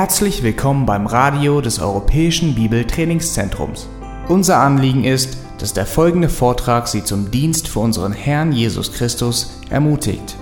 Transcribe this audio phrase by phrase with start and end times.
[0.00, 3.88] Herzlich willkommen beim Radio des Europäischen Bibeltrainingszentrums.
[4.28, 9.58] Unser Anliegen ist, dass der folgende Vortrag Sie zum Dienst für unseren Herrn Jesus Christus
[9.70, 10.36] ermutigt.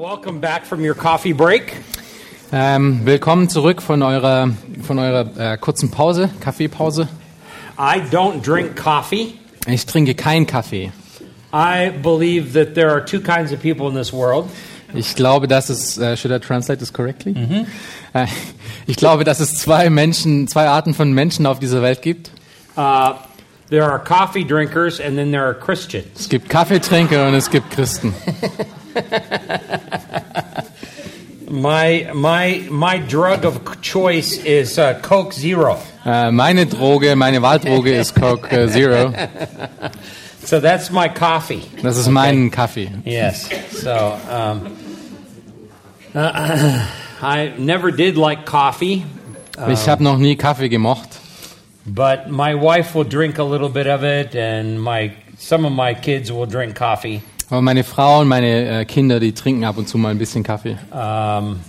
[0.00, 1.74] Welcome back from your coffee break.
[2.52, 4.50] Ähm, willkommen zurück von eurer,
[4.82, 7.08] von eurer äh, kurzen Pause, Kaffeepause.
[7.78, 9.34] I don't drink coffee.
[9.66, 10.92] Ich trinke keinen Kaffee.
[11.52, 14.46] I believe that there are two kinds of people in this world.
[14.92, 17.34] Ich glaube, dass es, äh, should I translate this correctly?
[18.12, 18.26] Äh,
[18.86, 22.30] ich glaube, dass es zwei Menschen, zwei Arten von Menschen auf dieser Welt gibt.
[22.76, 23.14] Uh,
[23.70, 26.06] there are coffee drinkers and then there are Christians.
[26.20, 28.14] Es gibt Kaffeetrinker und es gibt Christen.
[31.54, 35.78] My, my, my drug of choice is uh, Coke Zero.
[36.04, 39.12] Äh, meine Droge, meine Wahldroge ist Coke äh, Zero.
[40.44, 41.62] So that's my coffee.
[41.82, 42.90] Das ist mein Kaffee.
[43.04, 43.48] Yes.
[43.70, 44.76] So um,
[46.14, 46.18] uh,
[47.22, 49.04] I never did like coffee,
[49.68, 51.08] Ich habe noch nie Kaffee gemocht.
[51.86, 55.94] but my wife will drink a little bit of it, and my some of my
[55.94, 57.22] kids will drink coffee.
[57.54, 60.42] Aber meine Frau und meine äh, Kinder, die trinken ab und zu mal ein bisschen
[60.42, 60.76] Kaffee.
[60.90, 61.60] Um,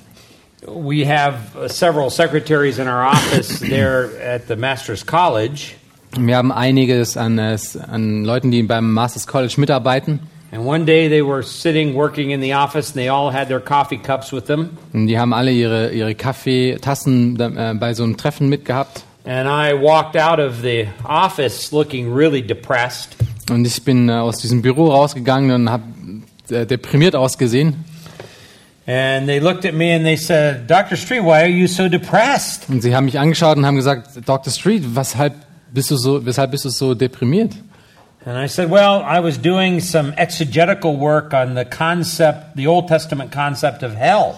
[0.65, 5.75] we have uh, several secretaries in our office there at the Master's College,
[6.17, 7.55] Wir haben einiges an, äh,
[7.87, 10.21] an Leuten, die beim Masters College mitarbeiten.
[10.51, 13.59] and one day they were sitting working in the office, and they all had their
[13.59, 14.79] coffee cups with them.
[14.91, 19.03] Und die haben alle ihre, ihre Kaffeetassen äh, bei so einem Treffen mitgehabt.
[19.23, 23.15] And I walked out of the office looking really depressed.
[23.49, 25.83] Und ich bin äh, aus diesem Büro rausgegangen und habe
[26.49, 27.85] äh, deprimiert ausgesehen.
[28.87, 30.95] And they looked at me and they said, Dr.
[30.95, 32.69] Street, why are you so depressed?
[32.69, 34.51] Und sie haben mich angeschaut und haben gesagt, Dr.
[34.51, 35.33] Street, weshalb
[35.73, 37.53] bist du so, weshalb bist du so deprimiert?
[38.25, 42.87] And I said, Well, I was doing some exegetical work on the concept, the Old
[42.87, 44.35] Testament concept of hell.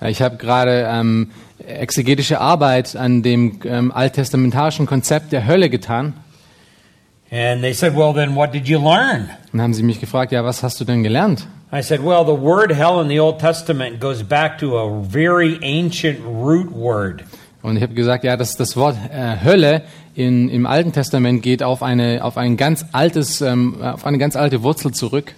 [0.00, 1.30] Äh, Ich habe gerade ähm,
[1.66, 6.14] exegetische Arbeit an dem ähm, alttestamentarischen Konzept der Hölle getan.
[7.30, 9.30] And they said, Well, then what did you learn?
[9.52, 11.46] Und haben sie mich gefragt, ja, was hast du denn gelernt?
[11.72, 15.58] I said, Well, the word hell in the Old Testament goes back to a very
[15.62, 17.24] ancient root word.
[17.62, 19.82] Und ich habe gesagt, ja, das, das Wort äh, Hölle
[20.14, 24.36] in, im Alten Testament geht auf eine, auf ein ganz altes, ähm, auf eine ganz
[24.36, 25.34] alte Wurzel zurück.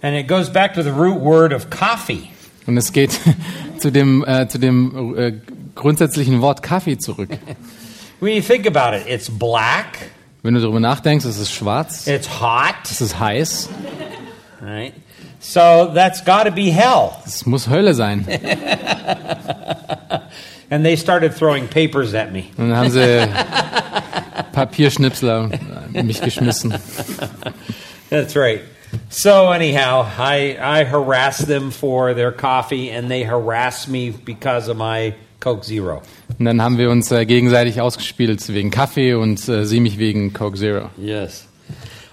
[0.00, 2.30] And it goes back to the root word of coffee.
[2.66, 3.20] Und es geht
[3.78, 5.32] zu dem, äh, zu dem äh,
[5.74, 7.30] grundsätzlichen Wort Kaffee zurück.
[8.20, 10.10] When you think about it, it's black,
[10.42, 13.68] Wenn du darüber nachdenkst, es ist schwarz, it's hot, es ist heiß,
[14.60, 14.92] right?
[15.38, 17.12] So that's got to be hell.
[17.24, 18.26] es muss Hölle sein.
[20.70, 22.44] And they started throwing papers at me.
[22.56, 23.28] Und dann haben sie
[24.52, 25.50] Papierschnipsler
[25.92, 26.74] mich geschmissen.
[28.08, 28.62] That's right.
[29.10, 34.76] So anyhow, I I harass them for their coffee, and they harass me because of
[34.76, 36.02] my Coke Zero.
[36.42, 40.32] Und dann haben wir uns äh, gegenseitig ausgespielt wegen Kaffee und äh, sie mich wegen
[40.32, 40.90] Coke Zero.
[40.98, 41.44] Yes.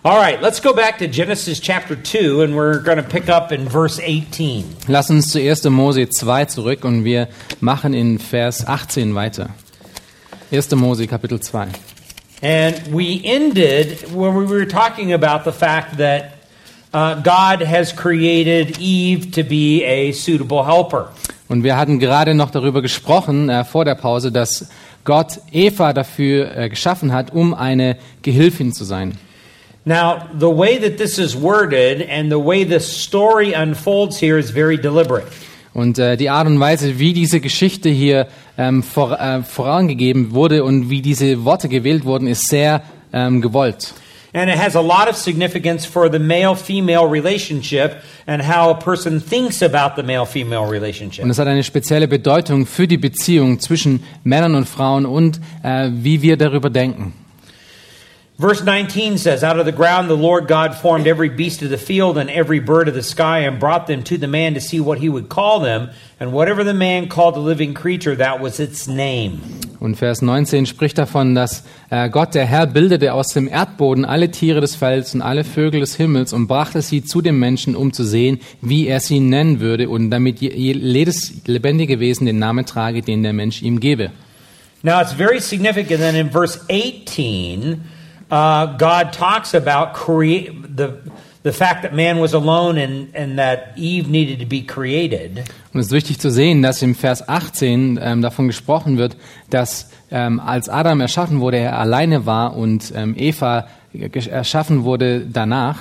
[0.04, 3.52] All right, let's go back to Genesis chapter 2, and we're going to pick up
[3.52, 4.66] in verse 18.
[4.88, 5.64] Lass uns zu 1.
[5.72, 7.28] Mose 2 zurück und wir
[7.60, 9.50] machen in Vers 18 weiter.
[10.52, 10.76] 1.
[10.76, 11.70] Mose Kapitel 2.
[12.44, 16.36] And we ended when we were talking about the fact that
[16.94, 21.10] uh, God has created Eve to be a suitable helper.
[21.50, 24.70] Und wir hatten gerade noch darüber gesprochen äh, vor der Pause, dass
[25.04, 29.18] Gott Eva dafür äh, geschaffen hat, um eine Gehilfin zu sein.
[29.84, 34.52] Now, the way that this is worded and the way the story unfolds here is
[34.52, 35.26] very deliberate.
[35.74, 38.28] Und äh, die Art und Weise, wie diese Geschichte hier
[38.58, 42.84] ähm, vor, äh, vorangegeben wurde und wie diese Worte gewählt wurden, ist sehr
[43.14, 43.94] ähm, gewollt.
[44.34, 48.80] And it has a lot of significance for the male female relationship and how a
[48.80, 51.24] person thinks about the male female relationship.
[51.24, 55.90] Und es hat eine spezielle Bedeutung für die Beziehung zwischen Männern und Frauen und äh,
[55.92, 57.14] wie wir darüber denken.
[58.40, 61.78] Verse 19 says, Out of the ground the Lord God formed every beast of the
[61.78, 64.80] field and every bird of the sky and brought them to the man to see
[64.80, 65.90] what he would call them.
[66.22, 69.42] And whatever the man called the living creature, that was its name.
[69.80, 74.30] Und Vers 19 spricht davon, dass äh, Gott, der Herr, bildete aus dem Erdboden alle
[74.30, 77.94] Tiere des Felds und alle Vögel des Himmels und brachte sie zu dem Menschen, um
[77.94, 82.40] zu sehen, wie er sie nennen würde und damit je- je- jedes lebendige Wesen den
[82.40, 84.12] Namen trage, den der Mensch ihm gebe.
[84.84, 87.82] Now it's very significant that in verse 18,
[88.32, 90.90] uh, God talks about create the
[91.44, 95.44] the fact that man was alone and, and that Eve needed to be created,
[95.74, 99.16] Und es ist wichtig zu sehen, dass im Vers 18 ähm, davon gesprochen wird,
[99.50, 105.78] dass ähm, als Adam erschaffen wurde, er alleine war und ähm, Eva erschaffen wurde danach.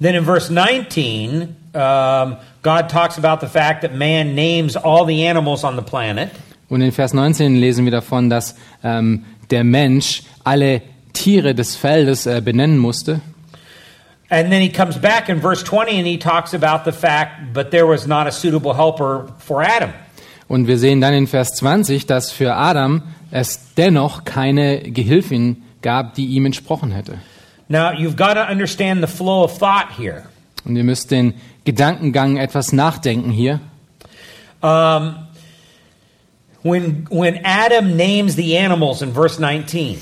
[0.00, 5.26] then in verse 19, um, God talks about the fact that man names all the
[5.26, 6.30] animals on the planet.
[6.68, 10.82] Und in Vers 19 lesen wir davon, dass ähm, der Mensch alle
[11.12, 13.20] Tiere des Feldes äh, benennen musste.
[14.28, 17.70] And then he comes back in verse 20 and he talks about the fact, but
[17.70, 19.92] there was not a suitable helper for Adam.
[20.48, 26.14] Und wir sehen dann in Vers 20, dass für Adam es dennoch keine Gehilfin gab,
[26.14, 27.18] die ihm entsprochen hätte.
[27.68, 30.24] Now, you've got to understand the flow of thought here.
[30.64, 31.34] Und ihr müsst den
[31.64, 33.60] Gedankengang etwas nachdenken hier.
[34.62, 35.16] Um,
[36.62, 39.98] when, when Adam names the animals in verse 19,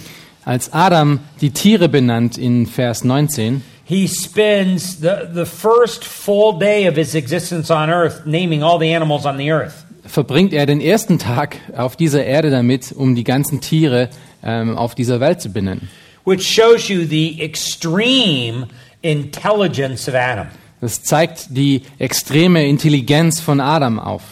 [0.46, 6.88] Als Adam die Tiere benannt in Vers 19, he spends the, the first full day
[6.88, 9.84] of his existence on earth naming all the animals on the earth.
[10.06, 14.10] verbringt er den ersten Tag auf dieser Erde damit, um die ganzen Tiere
[14.42, 15.88] ähm, auf dieser Welt zu benennen.
[16.26, 18.66] which shows you the extreme
[19.02, 20.46] intelligence of Adam.
[20.80, 24.22] Das zeigt die extreme Intelligenz von Adam auf.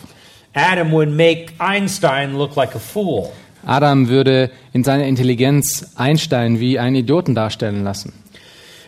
[0.55, 3.31] Adam would make Einstein look like a fool.
[3.65, 8.13] Adam würde in seiner Intelligenz Einstein wie einen Idioten darstellen lassen.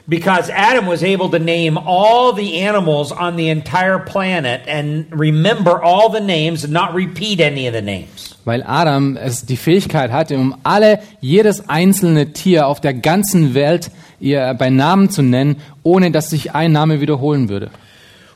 [0.06, 5.83] Because Adam was able to name all the animals on the entire planet and remember
[5.83, 8.37] all the names and not repeat any of the names.
[8.45, 13.91] Weil Adam es die Fähigkeit hatte, um alle, jedes einzelne Tier auf der ganzen Welt
[14.21, 17.71] ihr bei Namen zu nennen, ohne dass sich ein Name wiederholen würde.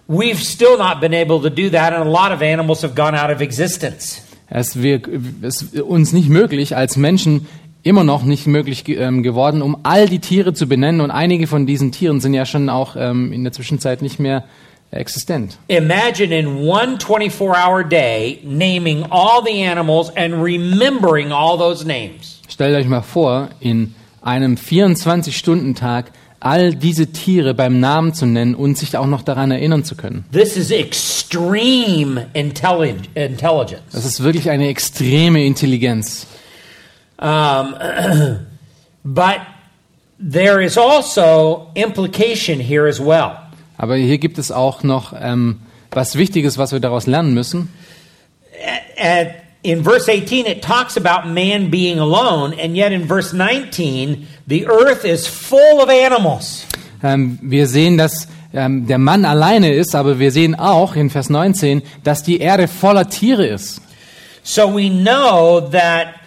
[0.08, 3.14] We've still not been able to do that, and a lot of animals have gone
[3.14, 4.22] out of existence.
[4.48, 7.46] Es ist uns nicht möglich, als Menschen
[7.82, 11.00] immer noch nicht möglich ge- ähm, geworden, um all die Tiere zu benennen.
[11.00, 14.44] Und einige von diesen Tieren sind ja schon auch ähm, in der Zwischenzeit nicht mehr
[14.90, 15.58] existent.
[15.68, 22.40] Imagine in one 24 hour day naming all the animals and remembering all those names.
[22.48, 26.10] Stellt euch mal vor, in einem 24-Stunden-Tag
[26.40, 30.24] all diese Tiere beim Namen zu nennen und sich auch noch daran erinnern zu können.
[30.32, 33.82] This is extreme intelli- intelligence.
[33.92, 36.26] Das ist wirklich eine extreme Intelligenz.
[37.18, 37.74] Um,
[39.04, 39.40] but
[40.18, 43.38] there is also implication here as well.
[43.76, 45.60] Aber hier gibt es auch noch ähm,
[45.90, 47.68] was Wichtiges, was wir daraus lernen müssen.
[48.96, 49.28] At,
[49.62, 54.66] in verse 18, it talks about man being alone, and yet in verse 19, the
[54.66, 56.66] earth is full of animals.
[57.02, 61.30] Ähm, wir sehen, dass ähm, der Mann alleine ist, aber wir sehen auch in Vers
[61.30, 63.80] 19, dass die Erde voller Tiere ist.
[64.42, 66.17] So we know that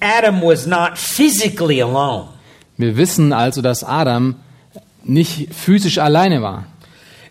[0.00, 2.28] Adam was not physically alone.
[2.76, 4.36] Wir wissen also, dass Adam
[5.04, 6.64] nicht physisch alleine war.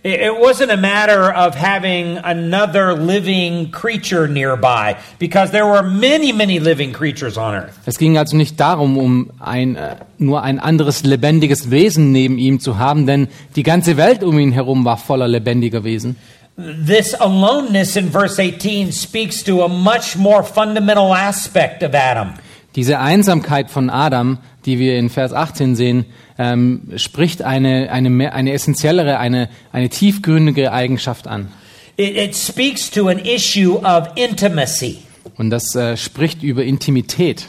[0.01, 6.57] It wasn't a matter of having another living creature nearby, because there were many, many
[6.57, 7.77] living creatures on earth.
[7.85, 12.61] Es ging also nicht darum, um ein, äh, nur ein anderes lebendiges Wesen neben ihm
[12.61, 13.27] zu haben, denn
[13.57, 16.15] die ganze Welt um ihn herum war voller lebendiger Wesen.
[16.59, 22.33] This aloneness in verse 18 speaks to a much more fundamental aspect of Adam.
[22.75, 26.05] Diese Einsamkeit von Adam, die wir in Vers 18 sehen,
[26.37, 31.47] ähm, spricht eine, eine, mehr, eine essentiellere, eine, eine tiefgründige Eigenschaft an.
[31.95, 34.97] It, it speaks to an issue of intimacy.
[35.37, 37.47] Und das äh, spricht über Intimität.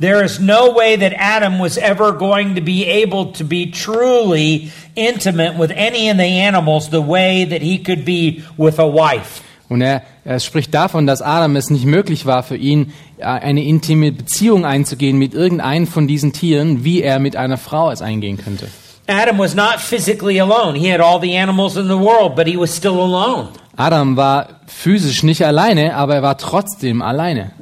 [0.00, 4.72] There is no way that Adam was ever going to be able to be truly
[4.96, 9.42] intimate with any of the animals the way that he could be with a wife.
[9.68, 13.64] Und er, er spricht davon, dass Adam es nicht möglich war für ihn, äh, eine
[13.64, 18.36] intime Beziehung einzugehen mit irgendeinem von diesen Tieren, wie er mit einer Frau es eingehen
[18.36, 18.68] könnte.
[19.08, 20.78] Adam was not physically alone.
[20.78, 23.48] He had all the animals in the world, but he was still alone.
[23.76, 27.52] Adam war physisch nicht alleine, aber er war trotzdem alleine.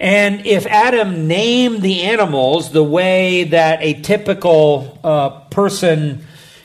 [0.00, 6.24] And if Adam named the animals the way that a typical uh, person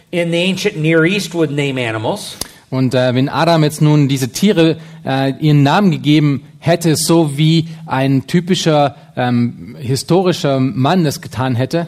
[0.10, 2.38] in the ancient Near East would name animals,
[2.72, 7.68] Und äh, wenn Adam jetzt nun diese Tiere äh, ihren Namen gegeben hätte, so wie
[7.86, 11.88] ein typischer ähm, historischer Mann es getan hätte,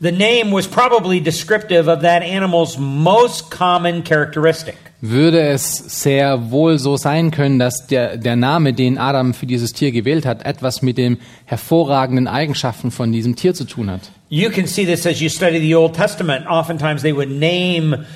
[0.00, 4.76] the name was probably descriptive of that animal's most common characteristic.
[5.10, 9.72] würde es sehr wohl so sein können, dass der, der Name, den Adam für dieses
[9.72, 14.00] Tier gewählt hat, etwas mit den hervorragenden Eigenschaften von diesem Tier zu tun hat.
[14.30, 16.46] You can see this as you study the Old Testament.
[16.46, 18.06] Oftentimes they would name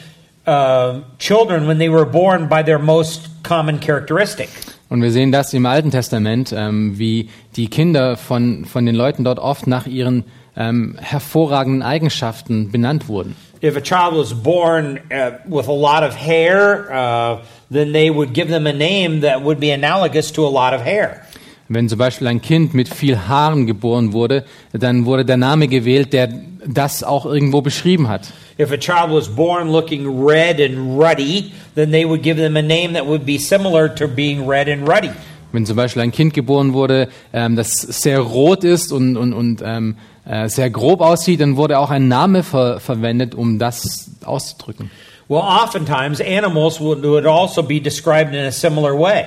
[0.46, 4.48] uh, children when they were born by their most common characteristic.
[4.88, 9.22] Und wir sehen das im Alten Testament, ähm, wie die Kinder von, von den Leuten
[9.22, 10.24] dort oft nach ihren
[10.58, 13.34] ähm, hervorragenden Eigenschaften benannt wurden.
[13.60, 18.32] if a child was born uh, with a lot of hair, uh, then they would
[18.32, 21.24] give them a name that would be analogous to a lot of hair.
[21.70, 26.14] Wenn zum Beispiel ein Kind mit viel Haaren geboren wurde, dann wurde der Name gewählt,
[26.14, 26.30] der
[26.66, 28.32] das auch irgendwo beschrieben hat.
[28.58, 32.62] If a child was born looking red and ruddy, then they would give them a
[32.62, 35.10] name that would be similar to being red and ruddy.
[35.52, 39.62] Wenn zum Beispiel ein Kind geboren wurde, ähm, das sehr rot ist und, und, und
[39.64, 39.96] ähm,
[40.28, 44.90] äh, sehr grob aussieht, dann wurde auch ein Name ver verwendet, um das auszudrücken.
[45.28, 49.24] Well, oftentimes animals would, would also be described in a similar way.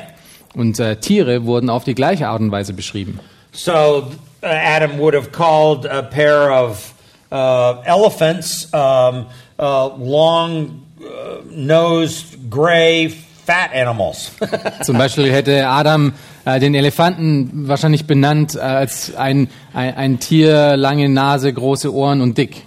[0.56, 3.20] Und äh, Tiere wurden auf die gleiche Art und Weise beschrieben.
[3.52, 4.08] So
[4.44, 6.94] uh, Adam would have called a pair of
[7.32, 9.26] uh, elephants um,
[9.60, 13.10] uh, long uh, nosed, gray,
[13.46, 14.32] fat animals.
[14.84, 16.14] Zum Beispiel hätte Adam
[16.46, 22.22] äh, den Elefanten wahrscheinlich benannt äh, als ein, ein, ein Tier, lange Nase, große Ohren
[22.22, 22.64] und dick.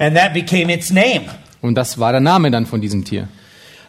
[0.00, 1.26] and that became its name.
[1.60, 3.28] Und das war der Name dann von diesem Tier.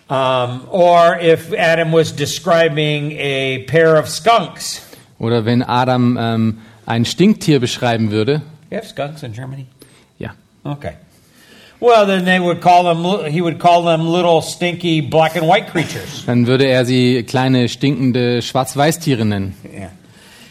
[0.07, 4.81] Um, or if Adam was describing a pair of skunks.
[5.17, 9.65] Oder wenn Adam ähm, ein Stinktier beschreiben würde, You have skunks in Germany?
[10.19, 10.31] ja,
[10.63, 10.91] Okay.
[11.81, 13.31] Well, then they would call them.
[13.31, 16.23] He would call them little stinky black and white creatures.
[16.25, 19.55] dann würde er sie kleine, stinkende Schwarz-Weiß-Tiere nennen.
[19.65, 19.89] Yeah,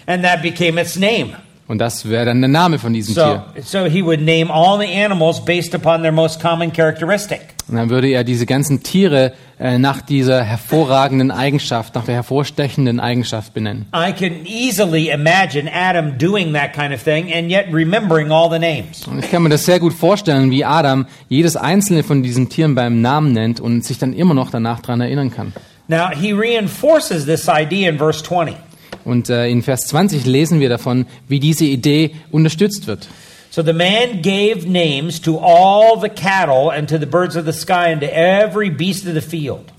[0.07, 1.37] and that became its name.
[1.67, 3.23] Und das wäre dann der Name von diesem So,
[3.55, 3.63] Tier.
[3.65, 7.54] so he would name all the animals based upon their most common characteristic.
[7.67, 13.01] Und dann würde er diese ganzen Tiere äh, nach dieser hervorragenden Eigenschaft, nach der hervorstechenden
[13.01, 13.87] Eigenschaft benennen.
[13.95, 18.59] I can easily imagine Adam doing that kind of thing and yet remembering all the
[18.59, 19.07] names.
[19.07, 22.75] Und ich kann mir das sehr gut vorstellen, wie Adam jedes einzelne von diesen Tieren
[22.75, 25.53] beim Namen nennt und sich dann immer noch danach dran erinnern kann.
[25.89, 28.57] Now, he reinforces this idea in verse 20.
[29.05, 33.09] Und äh, in Vers 20 lesen wir davon, wie diese Idee unterstützt wird.
[33.55, 37.53] So the man gave names to all the cattle and to the birds of the
[37.53, 39.71] sky and to every beast of the field.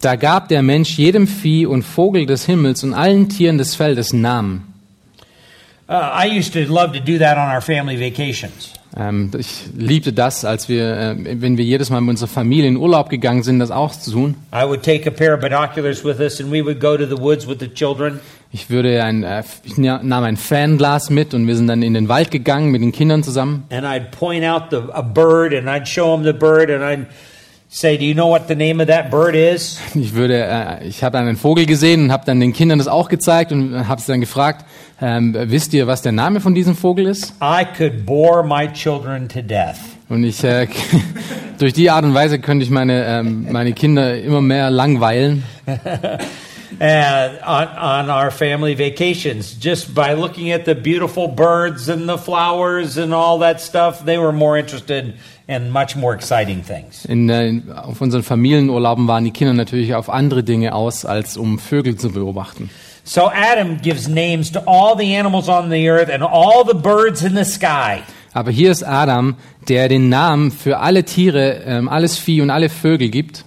[0.00, 4.12] Da gab der Mensch jedem Vieh und Vogel des Himmels und allen Tieren des Feldes
[4.12, 4.72] Namen.
[5.88, 8.74] Uh, I used to love to do that on our family vacations.
[8.96, 12.76] Ähm, ich liebte das, als wir, äh, wenn wir jedes Mal mit unserer Familie in
[12.76, 14.36] Urlaub gegangen sind, das auch zu tun.
[14.54, 17.20] I would take a pair of binoculars with us and we would go to the
[17.20, 18.20] woods with the children.
[18.52, 22.08] Ich würde ein, äh, ich nahm ein Fanglas mit und wir sind dann in den
[22.08, 23.64] Wald gegangen mit den Kindern zusammen.
[23.70, 27.06] and I'd point out the, a bird and I'd show them the bird and I'd
[27.68, 31.02] say, "Do you know what the name of that bird is?" Ich würde, äh, ich
[31.02, 34.12] habe einen Vogel gesehen und habe dann den Kindern das auch gezeigt und habe sie
[34.12, 34.64] dann gefragt,
[35.02, 37.34] ähm, wisst ihr, was der Name von diesem Vogel ist?
[37.42, 39.76] I could bore my children to death.
[40.08, 40.68] Und ich, äh,
[41.58, 45.42] durch die Art und Weise könnte ich meine, ähm, meine Kinder immer mehr langweilen.
[46.78, 52.18] And on, on our family vacations, just by looking at the beautiful birds and the
[52.18, 55.14] flowers and all that stuff, they were more interested
[55.48, 57.04] in much more exciting things.
[57.06, 61.58] In, äh, auf unseren Familienurlauben waren die Kinder natürlich auf andere Dinge aus, als um
[61.58, 62.68] Vögel zu beobachten.
[63.04, 67.22] So Adam gives names to all the animals on the earth and all the birds
[67.22, 68.02] in the sky.
[68.34, 69.36] Aber hier ist Adam,
[69.68, 73.44] der den Namen für alle Tiere, ähm, alles Vieh und alle Vögel gibt.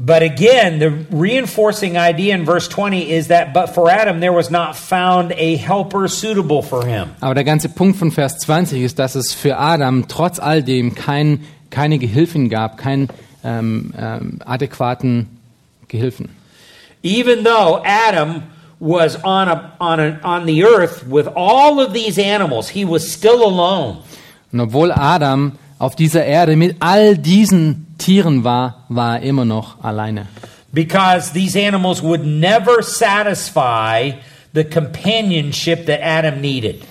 [0.00, 4.48] But again, the reinforcing idea in verse 20 is that, but for Adam, there was
[4.48, 7.08] not found a helper suitable for him.
[7.20, 10.94] Aber der ganze Punkt von Vers 20 ist, dass es für Adam trotz all dem
[10.94, 11.40] kein,
[11.70, 13.08] keine Gehilfen gab, keinen
[13.42, 15.26] ähm, ähm, adäquaten
[15.88, 16.28] Gehilfen.
[17.02, 18.44] Even though Adam
[18.78, 23.12] was on, a, on, a, on the earth with all of these animals, he was
[23.12, 23.98] still alone.
[24.52, 29.82] Und obwohl Adam auf dieser Erde mit all diesen Tieren war, war er immer noch
[29.82, 30.26] alleine.
[30.72, 34.12] Because these animals would never satisfy
[34.54, 36.82] the companionship that Adam needed.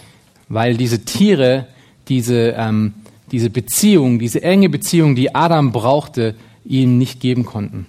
[0.49, 1.67] Weil diese Tiere,
[2.07, 2.93] diese, ähm,
[3.31, 7.85] diese Beziehung, diese enge Beziehung, die Adam brauchte, ihm nicht geben konnten.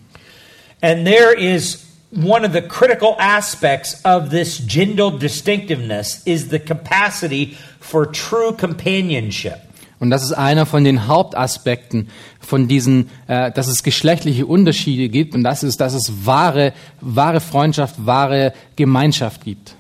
[0.81, 7.57] And there is one of the critical aspects of this gender distinctiveness is the capacity
[7.81, 9.68] for true companionship.
[10.01, 12.09] Und das ist einer von den Hauptaspekten
[12.41, 17.41] von diesen, äh, dass es geschlechtliche Unterschiede gibt und das ist, dass es wahre, wahre
[17.41, 19.75] Freundschaft, wahre Gemeinschaft gibt.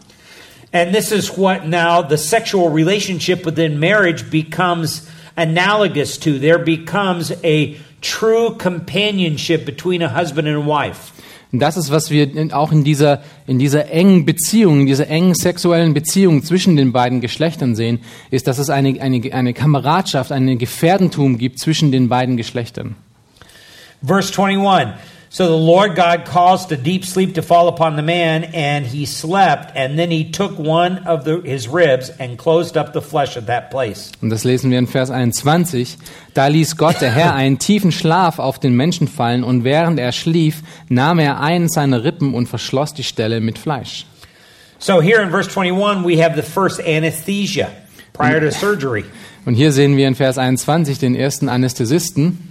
[0.73, 5.07] And this is what now the sexual relationship within marriage becomes
[5.37, 6.39] analogous to.
[6.39, 11.13] There becomes a true companionship between a husband and a wife.
[11.51, 15.95] Das ist, was wir auch in dieser, in dieser engen Beziehung, in dieser engen sexuellen
[15.95, 18.01] Beziehung zwischen den beiden Geschlechtern sehen,
[18.31, 22.97] ist, dass es eine, eine, eine Kameradschaft, ein Gefährdentum gibt zwischen den beiden Geschlechtern.
[24.03, 24.95] Verse 21
[25.31, 29.05] So the Lord God caused a deep sleep to fall upon the man, and he
[29.05, 29.77] slept.
[29.77, 33.47] And then he took one of the, his ribs and closed up the flesh at
[33.47, 34.11] that place.
[34.23, 35.99] Und das lesen wir in Vers 21.
[36.33, 40.13] Da ließ Gott der Herr einen tiefen Schlaf auf den Menschen fallen und während er
[40.13, 44.07] schlief, nahm er einen seiner Rippen und verschloss die Stelle mit Fleisch.
[44.79, 47.69] So here in verse 21, we have the first anesthesia
[48.13, 49.05] prior to surgery,
[49.45, 52.48] Und hier sehen wir in Vers 21 den ersten Anästhesisten,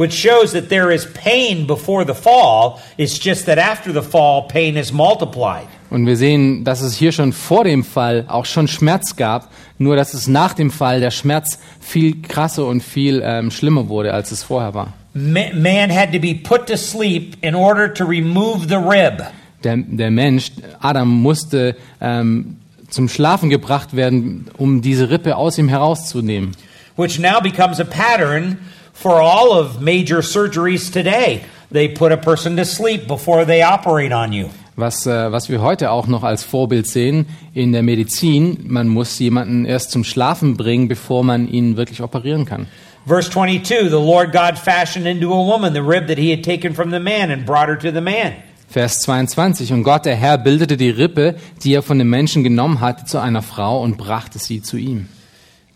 [0.00, 2.80] which shows that there is pain before the fall.
[2.96, 5.66] It's just that after the fall, pain is multiplied.
[5.90, 9.96] Und wir sehen, dass es hier schon vor dem Fall auch schon Schmerz gab, nur
[9.96, 14.30] dass es nach dem Fall der Schmerz viel krasser und viel ähm, schlimmer wurde, als
[14.30, 14.92] es vorher war.
[15.14, 19.22] Ma- Man had to be put to sleep in order to remove the rib.
[19.64, 22.56] Der, der Mensch, Adam, musste ähm,
[22.88, 26.52] zum Schlafen gebracht werden, um diese Rippe aus ihm herauszunehmen.
[26.96, 28.58] which now becomes a pattern
[29.00, 31.42] for all of major surgeries today.
[31.72, 34.50] They put a person to sleep before they operate on you.
[34.76, 39.18] Was, äh, was wir heute auch noch als Vorbild sehen in der Medizin, man muss
[39.18, 42.66] jemanden erst zum Schlafen bringen, bevor man ihn wirklich operieren kann.
[43.06, 46.74] Verse 22 The Lord God fashioned into a woman the rib that he had taken
[46.74, 48.32] from the man and brought her to the man.
[48.68, 49.72] Vers 22.
[49.72, 53.18] Und Gott, der Herr, bildete die Rippe, die er von dem Menschen genommen hatte, zu
[53.18, 55.08] einer Frau und brachte sie zu ihm.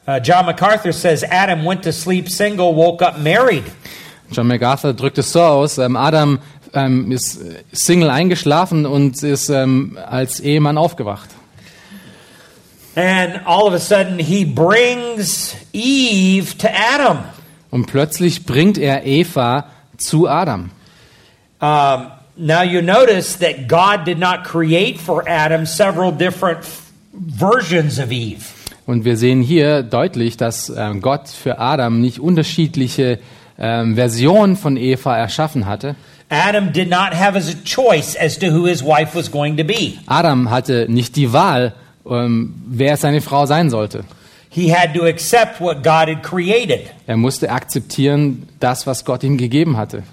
[0.06, 3.64] Uh, John MacArthur says Adam went to sleep single, woke up married.
[4.30, 6.40] John MacArthur drückt es so aus, ähm, Adam
[6.74, 11.30] ähm, ist äh, Single eingeschlafen und ist ähm, als Ehemann aufgewacht.
[12.96, 17.24] And all of a sudden, he brings Eve to Adam.
[17.70, 20.70] Und plötzlich bringt er Eva zu Adam.
[21.60, 26.60] Um, now you notice that God did not create for Adam several different
[27.12, 28.53] versions of Eve.
[28.86, 33.18] Und wir sehen hier deutlich, dass ähm, Gott für Adam nicht unterschiedliche
[33.58, 35.96] ähm, Versionen von Eva erschaffen hatte.
[36.28, 39.94] Adam did not have a choice as to who his wife was going to be.
[40.06, 41.74] Adam hatte nicht die Wahl,
[42.08, 44.04] ähm, wer seine Frau sein sollte.
[44.50, 46.90] He had to accept what God had created.
[47.06, 50.04] Er musste akzeptieren das, was Gott ihm gegeben hatte.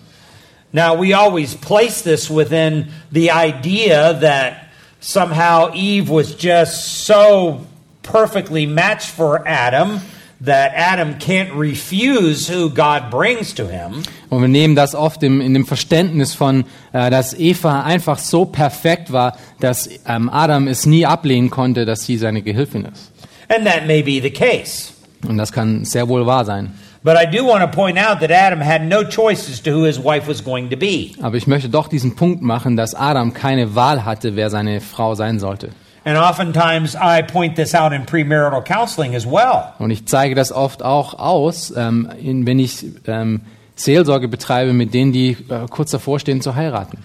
[0.73, 4.53] Now, we always place this within the idea that
[5.01, 7.61] somehow Eve was just so
[8.03, 10.01] perfectly matched for Adam
[10.43, 14.03] that Adam can't refuse who God brings to him.
[14.29, 18.45] Und wir nehmen das oft im, in dem Verständnis von, äh, dass Eva einfach so
[18.45, 23.11] perfekt war, dass ähm, Adam es nie ablehnen konnte, dass sie seine Gehilfin ist.
[23.49, 24.93] And that may be the case.
[25.27, 26.73] Und das kann sehr wohl wahr sein.
[27.03, 29.85] But I do want to point out that Adam had no choice as to who
[29.85, 31.13] his wife was going to be.
[31.21, 35.15] Aber ich möchte doch diesen Punkt machen, dass Adam keine Wahl hatte, wer seine Frau
[35.15, 35.69] sein sollte.
[36.03, 39.73] And oftentimes I point this out in premarital counseling as well.
[39.77, 43.41] Und ich zeige das oft auch aus, ähm, wenn ich ähm,
[43.75, 46.97] Seelsorge betreibe mit denen, die äh, kurz davor stehen zu heiraten.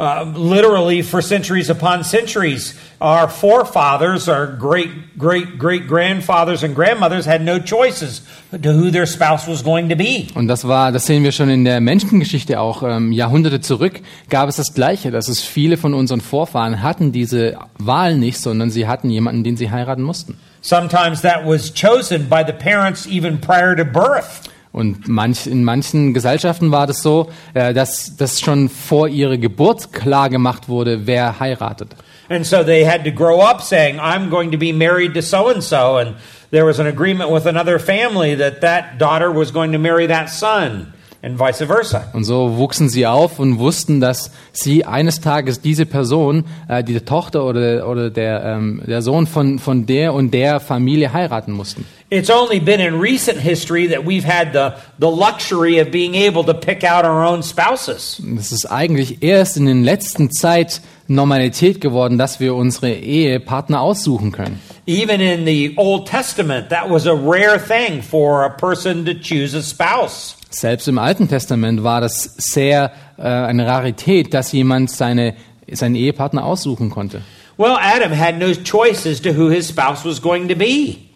[0.00, 7.26] Uh, literally, for centuries upon centuries, our forefathers, our great, great, great grandfathers and grandmothers
[7.26, 10.26] had no choices to who their spouse was going to be.
[10.34, 14.48] Und das war, das sehen wir schon in der Menschengeschichte auch ähm, Jahrhunderte zurück, gab
[14.48, 18.86] es das Gleiche, dass es viele von unseren Vorfahren hatten diese Wahl nicht, sondern sie
[18.86, 20.38] hatten jemanden, den sie heiraten mussten.
[20.62, 24.48] Sometimes that was chosen by the parents even prior to birth.
[24.72, 29.92] Und manch, in manchen Gesellschaften war das so, äh, dass das schon vor ihrer Geburt
[29.92, 31.96] klar gemacht wurde, wer heiratet.
[32.28, 35.48] And so they had to grow up saying, I'm going to be married to so
[35.48, 35.96] and so.
[35.96, 36.14] And
[36.52, 40.30] there was an agreement with another family that that daughter was going to marry that
[40.30, 42.04] son, and vice versa.
[42.12, 47.00] Und so wuchsen sie auf und wussten, dass sie eines Tages diese Person, äh, die
[47.00, 51.84] Tochter oder, oder der, ähm, der Sohn von, von der und der Familie heiraten mussten.
[52.12, 56.42] It's only been in recent history that we've had the, the luxury of being able
[56.42, 58.20] to pick out our own spouses.
[58.36, 64.32] Es ist eigentlich erst in den letzten Zeit Normalität geworden, dass wir unsere Ehepartner aussuchen
[64.32, 64.60] können.
[64.86, 69.56] Even in the Old Testament, that was a rare thing for a person to choose
[69.56, 70.36] a spouse.
[70.50, 75.36] Selbst im Alten Testament war das sehr äh, eine Rarität, dass jemand seine,
[75.70, 77.22] seinen Ehepartner aussuchen konnte.
[77.56, 81.09] Well, Adam had no choice as to who his spouse was going to be.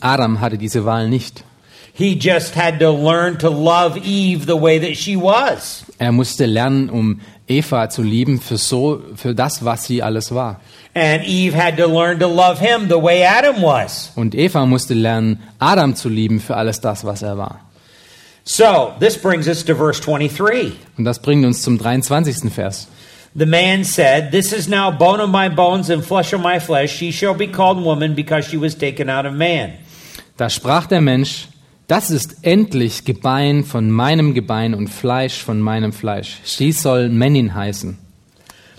[0.00, 1.44] Adam hatte diese Wahl nicht.
[1.92, 5.84] He just had to learn to love Eve the way that she was.
[5.98, 10.60] Er musste lernen, um Eva zu lieben für so, für das, was sie alles war.
[10.94, 14.12] And Eve had to learn to love him the way Adam was.
[14.16, 17.60] Und Eva musste lernen, Adam zu lieben für alles das, was er war.
[18.44, 20.72] So, this brings us to verse 23.
[20.96, 22.52] Und das bringt uns zum 23.
[22.52, 22.88] Vers.
[23.34, 26.96] The man said, This is now bone of my bones and flesh of my flesh.
[26.96, 29.74] She shall be called woman because she was taken out of man.
[30.36, 31.46] Da sprach der Mensch,
[31.86, 36.38] Das ist endlich Gebein von meinem Gebein und Fleisch von meinem Fleisch.
[36.44, 37.98] Sie soll Männin heißen.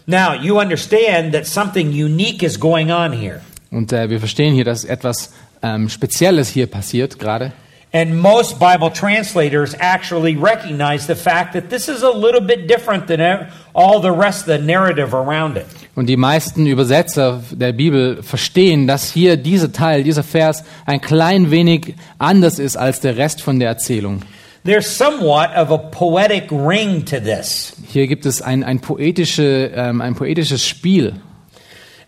[0.05, 3.41] Now, you understand that something unique is going on here.
[3.69, 7.53] Und äh, wir verstehen hier, dass etwas ähm, Spezielles hier passiert gerade.
[7.93, 13.07] And most Bible translators actually recognize the fact that this is a little bit different
[13.07, 15.67] than all the rest of the narrative around it.
[15.93, 21.51] Und die meisten Übersetzer der Bibel verstehen, dass hier dieser Teil, dieser Vers ein klein
[21.51, 24.21] wenig anders ist als der Rest von der Erzählung.
[24.63, 27.73] There's somewhat of a poetic ring to this.
[27.91, 31.15] Hier gibt es ein, ein, poetische, ähm, ein poetisches Spiel.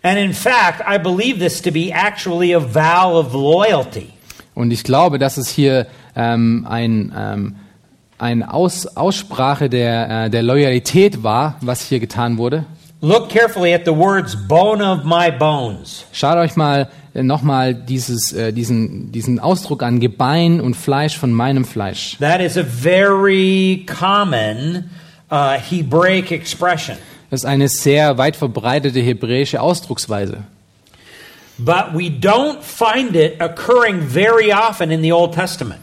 [0.01, 4.13] And in fact, I believe this to be actually a vow of loyalty.
[4.55, 7.55] Und ich glaube, dass es hier ähm, ein, ähm,
[8.17, 12.65] eine Aus, Aussprache der, äh, der Loyalität war, was hier getan wurde.
[13.01, 16.05] Look carefully at the words bone of my bones.
[16.13, 21.33] Schaut euch mal äh, nochmal dieses, äh, diesen, diesen Ausdruck an, Gebein und Fleisch von
[21.33, 22.17] meinem Fleisch.
[22.19, 24.85] That is a very common
[25.29, 26.95] uh, Hebraic expression.
[27.29, 30.43] Das ist eine sehr weit verbreitete hebräische Ausdrucksweise.
[31.57, 35.81] But we don't find it occurring very often in the Old Testament.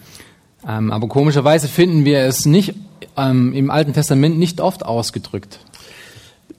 [0.67, 2.75] Ähm, aber komischerweise finden wir es nicht
[3.17, 5.59] ähm, im Alten Testament nicht oft ausgedrückt.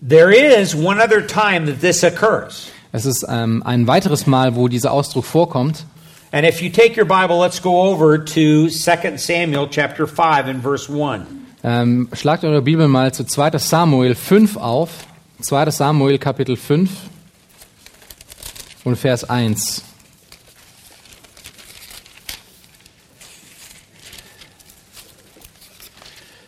[0.08, 2.72] There is one other time that this occurs.
[2.92, 5.86] Es ist ähm, ein weiteres Mal, wo dieser Ausdruck vorkommt.
[6.32, 10.64] And if you take your Bible, let's go over to 2 Samuel chapter 5 and
[10.64, 11.28] verse 1.
[11.64, 13.58] Ähm, schlagt eure Bibel mal zu 2.
[13.60, 15.06] Samuel 5 auf.
[15.42, 15.70] 2.
[15.72, 16.90] Samuel Kapitel 5
[18.84, 19.84] und Vers 1.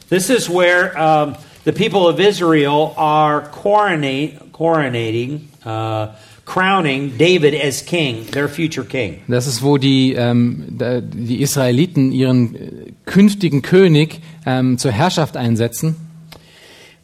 [0.09, 6.13] This is where um, the people of Israel are coronate, coronating, uh,
[6.45, 9.23] crowning David as king, their future king.
[9.27, 15.95] Das ist, wo die, ähm, die Israeliten ihren äh, künftigen König ähm, zur Herrschaft einsetzen.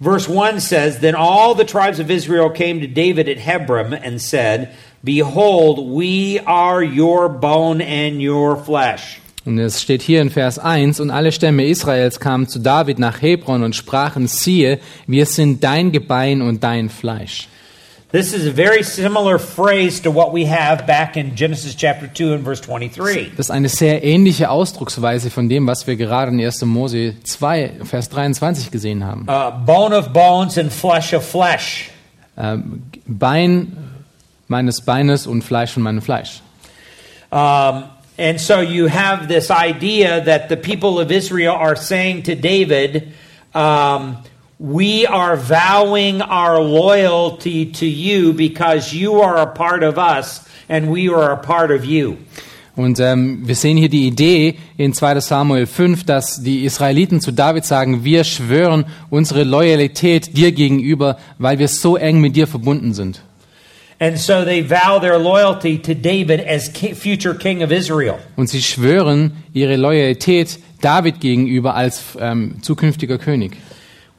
[0.01, 4.21] Verse 1 says Then all the tribes of Israel came to David at Hebron and
[4.21, 4.69] said,
[5.03, 9.21] Behold, we are your bone and your flesh.
[9.45, 13.21] Und es steht hier in Vers 1, und alle Stämme Israels kamen zu David nach
[13.21, 17.47] Hebron und sprachen, siehe, wir sind dein Gebein und dein Fleisch.
[18.11, 22.33] This is a very similar phrase to what we have back in Genesis chapter 2
[22.33, 23.31] and verse 23.
[23.37, 26.65] Das ist eine sehr ähnliche Ausdrucksweise von dem, was wir gerade in 1.
[26.65, 29.27] Mose 2, Vers 23 gesehen haben.
[29.29, 31.91] Uh, bone of bones and flesh of flesh.
[32.35, 33.88] Ähm, Bein
[34.49, 36.41] meines Beines und Fleisch von meinem Fleisch.
[37.31, 37.85] Um,
[38.17, 43.13] and so you have this idea that the people of Israel are saying to David,
[43.53, 44.17] um,
[44.61, 50.91] We are vowing our loyalty to you because you are a part of us and
[50.91, 52.17] we are a part of you.
[52.75, 57.31] Und ähm, wir sehen hier die Idee in 2 Samuel 5, dass die Israeliten zu
[57.31, 62.93] David sagen, wir schwören unsere Loyalität dir gegenüber, weil wir so eng mit dir verbunden
[62.93, 63.21] sind.
[64.01, 68.17] And so they vow their loyalty to David as future king of Israel.
[68.37, 73.57] Und sie schwören ihre Loyalität David gegenüber als ähm, zukünftiger König.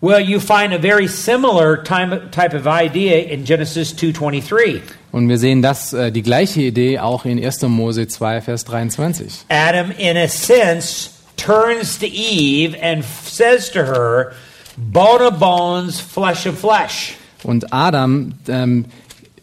[0.03, 4.81] Well, you find a very similar time, type of idea in Genesis 2:23.
[5.12, 7.62] Und wir sehen das, äh, die gleiche Idee auch in 1.
[7.69, 9.45] Mose 2, Vers 23.
[9.49, 14.33] Adam, in a sense, turns to Eve and says to her,
[14.77, 17.16] Bone of bones, flesh of flesh.
[17.43, 18.87] Und Adam ähm,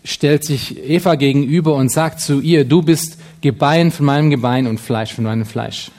[0.07, 4.79] stellt sich Eva gegenüber und sagt zu ihr, du bist Gebein von meinem Gebein und
[4.79, 5.91] Fleisch von meinem Fleisch.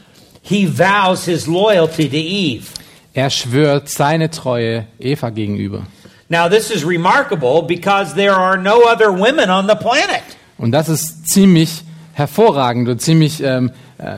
[0.42, 2.64] He vows his loyalty to Eve.
[3.12, 5.82] Er schwört seine Treue Eva gegenüber.
[6.30, 10.22] Now, this is remarkable because there are no other women on the planet.
[10.56, 11.82] Und das ist ziemlich
[12.14, 14.16] hervorragend und ziemlich ähm, äh,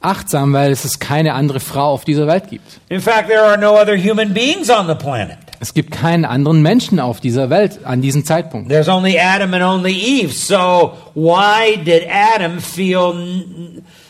[0.00, 2.80] achtsam, weil es es keine andere Frau auf dieser Welt gibt.
[2.88, 5.38] In fact, there are no other human beings on the planet.
[5.62, 8.68] Es gibt keinen anderen Menschen auf dieser Welt an diesem Zeitpunkt.
[8.68, 10.32] There's only Adam and only Eve.
[10.32, 13.14] So, why did Adam feel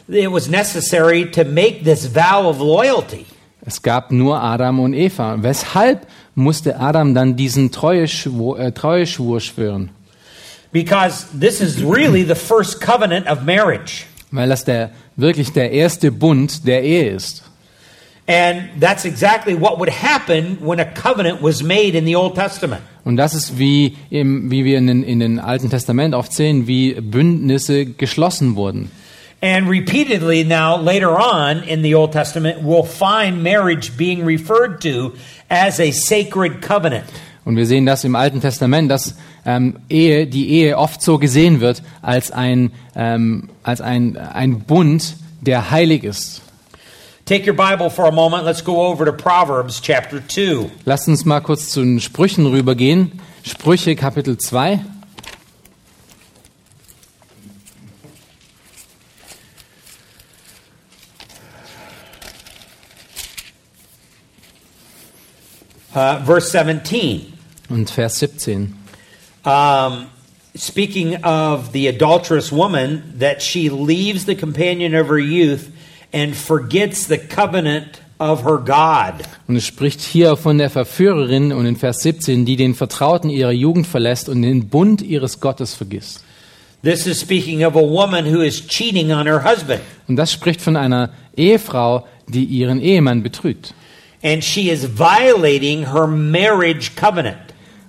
[0.09, 3.27] it was necessary to make this vow of loyalty?
[3.67, 5.37] Es gab nur Adam und Eva.
[5.43, 9.91] Weshalb musste Adam dann diesen Treueschwur, äh, Treueschwur schwören?
[10.73, 14.07] Because this is really the first covenant of marriage.
[14.31, 17.43] Weil das der, wirklich der erste Bund der Ehe ist.
[18.27, 22.83] And that's exactly what would happen when a covenant was made in the Old Testament.
[23.05, 26.69] Und das ist wie, im, wie wir in den, in den Alten Testament oft sehen,
[26.69, 28.91] wie Bündnisse geschlossen wurden.
[29.43, 35.15] And repeatedly now, later on in the Old Testament, we'll find marriage being referred to
[35.51, 37.07] as a sacred covenant.
[37.45, 41.61] Und wir sehen das im Alten Testament, dass ähm, Ehe, die Ehe oft so gesehen
[41.61, 46.43] wird als ein, ähm, als ein, ein Bund, der heilig ist.
[47.25, 48.45] Take your Bible for a moment.
[48.45, 50.69] Let's go over to Proverbs chapter 2.
[50.85, 53.21] Lasst uns mal kurz zu den Sprüchen rübergehen.
[53.45, 54.81] Sprüche Kapitel 2.
[65.95, 67.33] Uh, verse 17.
[67.69, 68.75] Und Vers 17.
[69.45, 70.09] Um,
[70.57, 75.71] speaking of the adulterous woman, that she leaves the companion of her youth
[76.13, 79.25] and forgets the covenant of her God.
[79.49, 83.53] Und es spricht hier von der Verführerin und in Vers 17, die den Vertrauten ihrer
[83.53, 86.23] Jugend verlässt und den Bund ihres Gottes vergisst.
[86.83, 89.81] This is speaking of a woman who is cheating on her husband.
[90.09, 93.75] Und das spricht von einer Ehefrau, die ihren Ehemann betrügt.
[94.23, 97.39] And she is violating her marriage covenant.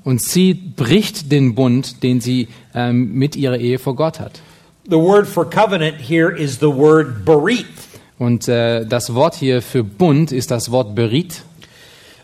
[0.04, 4.42] Und sie bricht den Bund, den sie ähm, mit ihrer Ehe vor Gott hat.
[4.90, 7.66] The word for covenant here is the word berit.
[8.20, 11.42] Und äh, das Wort hier für Bund ist das Wort Berit.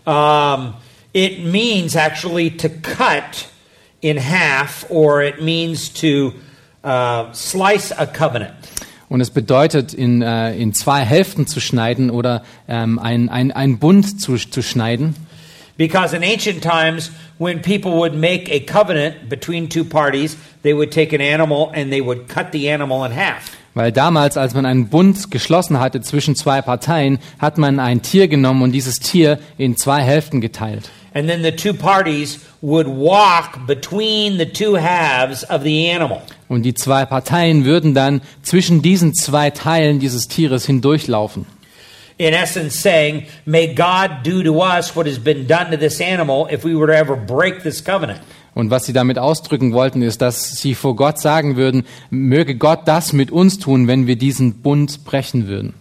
[0.06, 0.74] Um,
[1.14, 3.48] it means actually to cut
[4.02, 6.34] in half, or it means to
[6.84, 8.54] uh, slice a covenant.
[9.10, 13.80] Und es bedeutet, in, äh, in zwei Hälften zu schneiden oder ähm, ein, ein, ein
[13.80, 15.16] Bund zu, zu schneiden.
[15.78, 20.92] Because in ancient times, when people would make a covenant between two parties, they would
[20.92, 23.58] take an animal and they would cut the animal in half.
[23.80, 28.28] Weil damals, als man einen Bund geschlossen hatte zwischen zwei Parteien, hat man ein Tier
[28.28, 30.90] genommen und dieses Tier in zwei Hälften geteilt.
[31.14, 36.22] And then the two parties would walk between the two halves of the animal.
[36.50, 41.46] Und die zwei Parteien würden dann zwischen diesen zwei Teilen dieses Tieres hindurchlaufen.
[42.18, 46.50] In essence, saying, May God do to us what has been done to this animal
[46.52, 48.20] if we were to ever break this covenant.
[48.60, 52.82] Und was sie damit ausdrücken wollten, ist, dass sie vor Gott sagen würden, möge Gott
[52.86, 55.74] das mit uns tun, wenn wir diesen Bund brechen würden.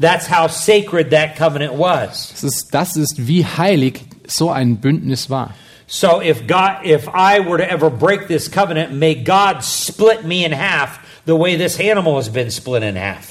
[0.00, 2.30] That's how sacred that covenant was.
[2.32, 5.54] Das ist, das ist wie heilig so ein Bündnis war.
[5.86, 10.44] So if God if I were to ever break this covenant, may God split me
[10.44, 10.98] in half.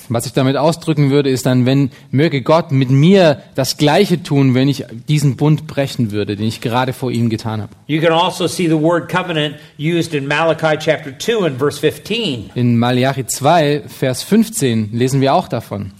[0.09, 4.53] Was ich damit ausdrücken würde, ist dann, wenn möge Gott mit mir das Gleiche tun,
[4.53, 7.71] wenn ich diesen Bund brechen würde, den ich gerade vor ihm getan habe.
[7.87, 12.51] You can also see the word covenant used in Malachi chapter 2 and verse 15.
[12.55, 15.91] In Malachi 2, Vers 15 lesen wir auch davon.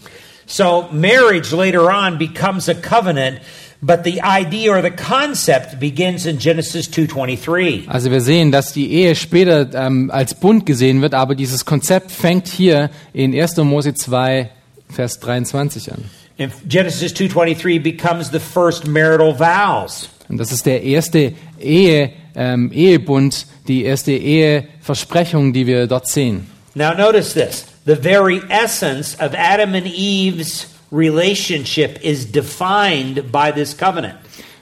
[0.48, 3.40] So marriage later on becomes a covenant,
[3.86, 7.88] but the idea or the concept begins in Genesis 2:23.
[7.88, 12.12] Also wir sehen, dass die Ehe später ähm, als Bund gesehen wird, aber dieses Konzept
[12.12, 13.58] fängt hier in 1.
[13.58, 14.50] Mose 2,
[14.90, 16.04] Vers 23 an.
[16.40, 20.10] And Genesis 2:23 becomes the first marital vows.
[20.28, 26.48] Und das ist der erste Ehe, ähm, Ehebund, die erste Eheversprechung, die wir dort sehen.
[26.74, 27.66] Now notice this.
[27.86, 34.16] The very essence of Adam and Eve's relationship is defined by this covenant.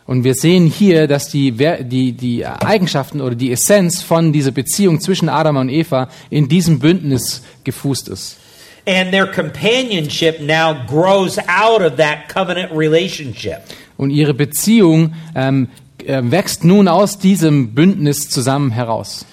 [0.06, 5.00] Und wir sehen hier, dass die, die, die Eigenschaften oder die Essenz von dieser Beziehung
[5.00, 8.38] zwischen Adam und Eva in diesem Bündnis gefußt ist.
[8.86, 13.60] And their companionship now grows out of that covenant relationship.
[13.96, 15.69] Und ihre Beziehung ähm,
[16.06, 19.26] äh, wächst nun aus diesem Bündnis zusammen heraus.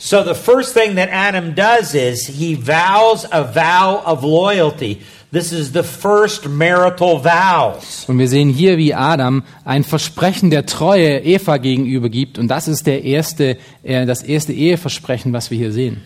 [0.00, 5.02] So the first thing that Adam does is he vows a vow of loyalty.
[5.32, 8.04] This is the first marital vows.
[8.08, 12.38] Und wir sehen hier, wie Adam ein Versprechen der Treue Eva gegenüber gibt.
[12.38, 16.00] Und das ist der erste, äh, das erste Eheversprechen, was wir hier sehen.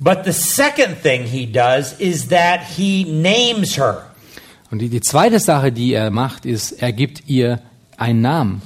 [0.00, 4.06] But the second thing he does is that he names her.
[4.70, 7.60] Und die, die zweite Sache, die er macht, ist, er gibt ihr
[7.98, 8.62] einen Namen.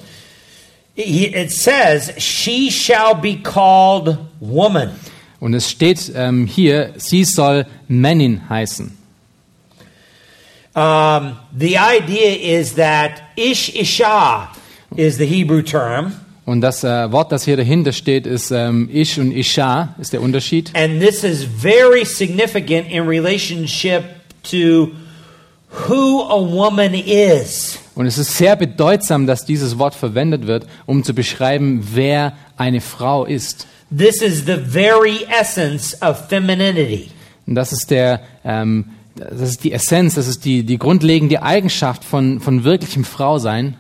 [0.95, 4.91] It says, She shall be called woman.
[5.41, 8.97] Und es steht ähm, hier, sie soll Männin heißen.
[10.75, 14.49] Um, the idea is that Ish Isha
[14.97, 16.13] is the Hebrew term,
[16.47, 20.23] Und das äh, Wort, das hier dahinter steht, ist ähm, Ish und Isha, ist der
[20.23, 20.71] Unterschied.
[20.75, 24.03] and this is very significant in relationship
[24.45, 24.91] to
[25.89, 27.79] who a woman is.
[27.95, 32.81] Und es ist sehr bedeutsam, dass dieses Wort verwendet wird, um zu beschreiben, wer eine
[32.81, 33.67] Frau ist.
[33.97, 37.11] This is the very essence of femininity.
[37.47, 42.05] Und das ist der, ähm, das ist die Essenz, das ist die, die grundlegende Eigenschaft
[42.05, 43.77] von, von wirklichem Frausein.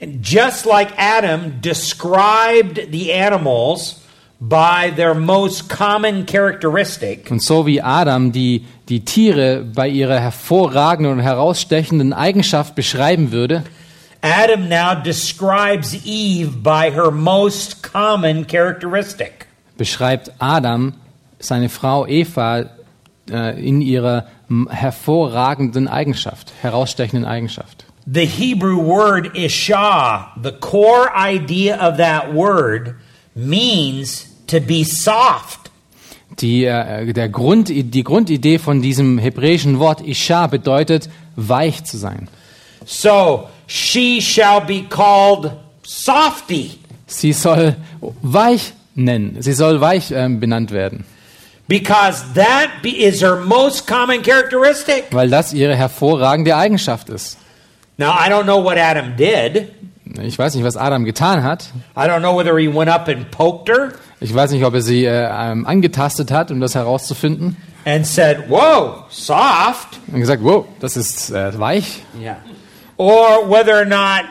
[0.00, 3.96] And just like Adam described the animals
[4.40, 11.14] by their most common characteristic, Und so wie Adam die, die Tiere bei ihrer hervorragenden
[11.14, 13.64] und herausstechenden Eigenschaft beschreiben würde,
[14.20, 19.46] Adam now describes Eve by her most common characteristic.
[19.76, 20.94] beschreibt Adam
[21.38, 22.64] seine Frau Eva
[23.30, 24.26] äh, in ihrer
[24.70, 27.84] hervorragenden Eigenschaft, herausstechenden Eigenschaft.
[28.06, 32.94] The Hebrew word ishah, the core idea of that word
[33.38, 35.70] means to be soft.
[36.40, 42.28] Die, äh, der Grund, die Grundidee von diesem hebräischen Wort Isha bedeutet, weich zu sein.
[42.84, 47.74] So she shall be called softy Sie soll
[48.22, 49.36] weich nennen.
[49.40, 51.04] Sie soll weich ähm, benannt werden,
[51.68, 55.06] because that is her most common characteristic.
[55.10, 57.38] weil das ihre hervorragende Eigenschaft ist.
[57.96, 59.72] Now, I don't know what Adam did.
[60.22, 61.70] Ich weiß nicht, was Adam getan hat.
[61.96, 64.82] I don't know whether he went up and poked her Ich weiß nicht, ob er
[64.82, 67.56] sie äh, ähm, angetastet hat, um das herauszufinden.
[67.84, 69.98] and said, Whoa, soft.
[70.12, 72.02] Und gesagt, wow, das ist äh, weich.
[72.20, 72.36] Yeah.
[72.96, 74.24] Or whether or not,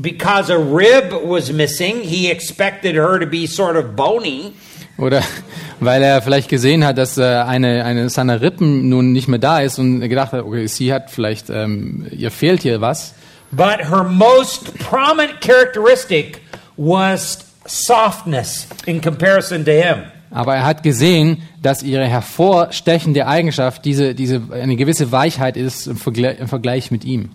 [0.00, 4.52] because a rib was missing, he expected her to be sort of bony.
[4.96, 5.22] Oder
[5.80, 9.60] weil er vielleicht gesehen hat, dass äh, eine, eine seiner Rippen nun nicht mehr da
[9.60, 13.14] ist und gedacht hat, okay, sie hat vielleicht, ähm, ihr fehlt hier was.
[13.56, 16.42] But her most prominent characteristic
[16.76, 20.04] was softness in comparison to him.
[20.30, 25.96] Aber er hat gesehen, dass ihre hervorstechende Eigenschaft diese, diese, eine gewisse Weichheit ist im
[25.96, 27.30] Vergleich, im Vergleich mit ihm.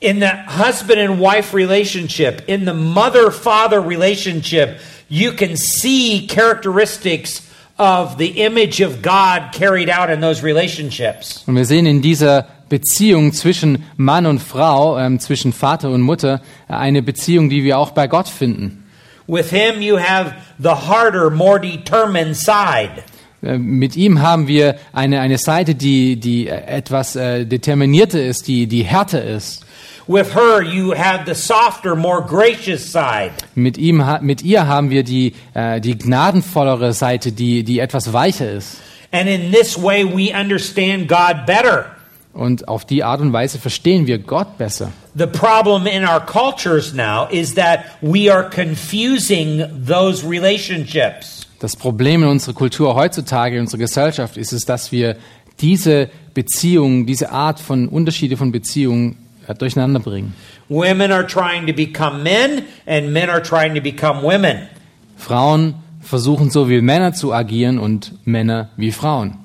[0.00, 7.42] In the husband and wife relationship, in the mother father relationship, you can see characteristics
[7.78, 11.42] of the image of God carried out in those relationships.
[11.46, 16.40] Und wir sehen in dieser Beziehung zwischen Mann und Frau, ähm, zwischen Vater und Mutter,
[16.68, 18.84] eine Beziehung, die wir auch bei Gott finden.
[19.28, 23.02] With him, you have the harder, more determined side.
[23.42, 28.46] Äh, Mit ihm haben wir eine, eine Seite, die, die äh, etwas äh, determinierter ist,
[28.48, 29.64] die, die härter ist.
[30.08, 33.32] With her, you have the softer, more gracious side.
[33.56, 38.50] Mit, ihm, mit ihr haben wir die, äh, die gnadenvollere Seite, die, die etwas weicher
[38.52, 38.78] ist.
[39.10, 41.95] And in this way, we understand God better.
[42.36, 44.92] Und auf die Art und Weise verstehen wir Gott besser.
[45.14, 51.46] The problem in our cultures now is that we are confusing those relationships.
[51.60, 55.16] Das Problem in unserer Kultur heutzutage, in unserer Gesellschaft, ist es, dass wir
[55.60, 60.34] diese Beziehungen, diese Art von Unterschiede von Beziehungen äh, durcheinander bringen.
[60.68, 64.68] Women are trying to become men, and men are trying to become women.
[65.16, 69.38] Frauen versuchen so wie Männer zu agieren und Männer wie Frauen.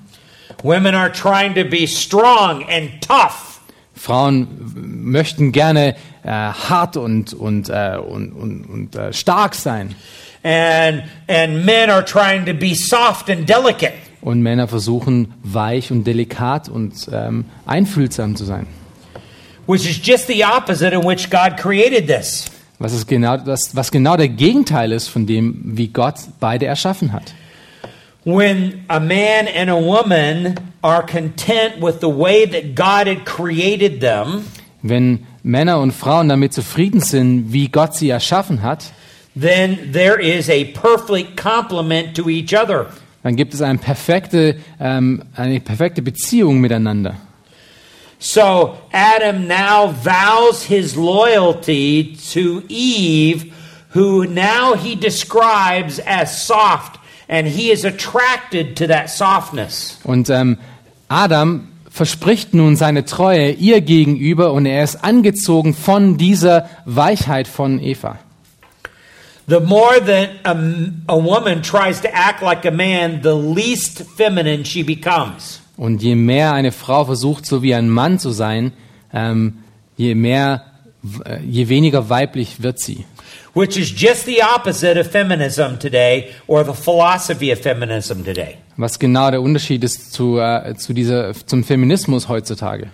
[0.64, 3.60] Women are trying to be strong and tough.
[3.96, 9.96] Frauen möchten gerne äh, hart und, und, äh, und, und, und äh, stark sein.
[10.44, 13.94] And, and men are trying to be soft and delicate.
[14.22, 18.68] Und Männer versuchen weich und delikat und ähm, einfühlsam zu sein.
[19.72, 22.46] which is just the opposite in which God created this.
[22.80, 27.14] Was, ist genau, das, was genau der Gegenteil ist von dem, wie Gott beide erschaffen
[27.14, 27.34] hat.
[28.24, 34.00] When a man and a woman are content with the way that God had created
[34.02, 34.46] them,
[34.84, 38.94] Wenn Männer und Frauen damit zufrieden sind, wie Gott sie erschaffen hat,
[39.36, 42.88] then there is a perfect complement to each other.
[43.24, 47.16] dann gibt es eine perfekte, ähm, eine perfekte Beziehung miteinander.
[48.20, 53.52] So Adam now vows his loyalty to Eve,
[53.96, 57.00] who now he describes as soft,
[57.32, 59.98] and he is attracted to that softness.
[60.04, 60.58] Und ähm,
[61.08, 67.82] Adam verspricht nun seine Treue ihr gegenüber und er ist angezogen von dieser Weichheit von
[67.82, 68.20] Eva.
[69.48, 70.56] The more that a,
[71.08, 75.62] a woman tries to act like a man, the least feminine she becomes.
[75.78, 78.72] Und je mehr eine Frau versucht, so wie ein Mann zu sein,
[79.14, 79.58] ähm,
[79.98, 80.64] je mehr,
[81.26, 83.06] äh, je weniger weiblich wird sie.
[83.54, 88.58] Which is just the opposite of feminism today or the philosophy of feminism today.
[88.78, 92.88] Was genau der Unterschied ist zu, äh, zu dieser, zum Feminismus heutzutage.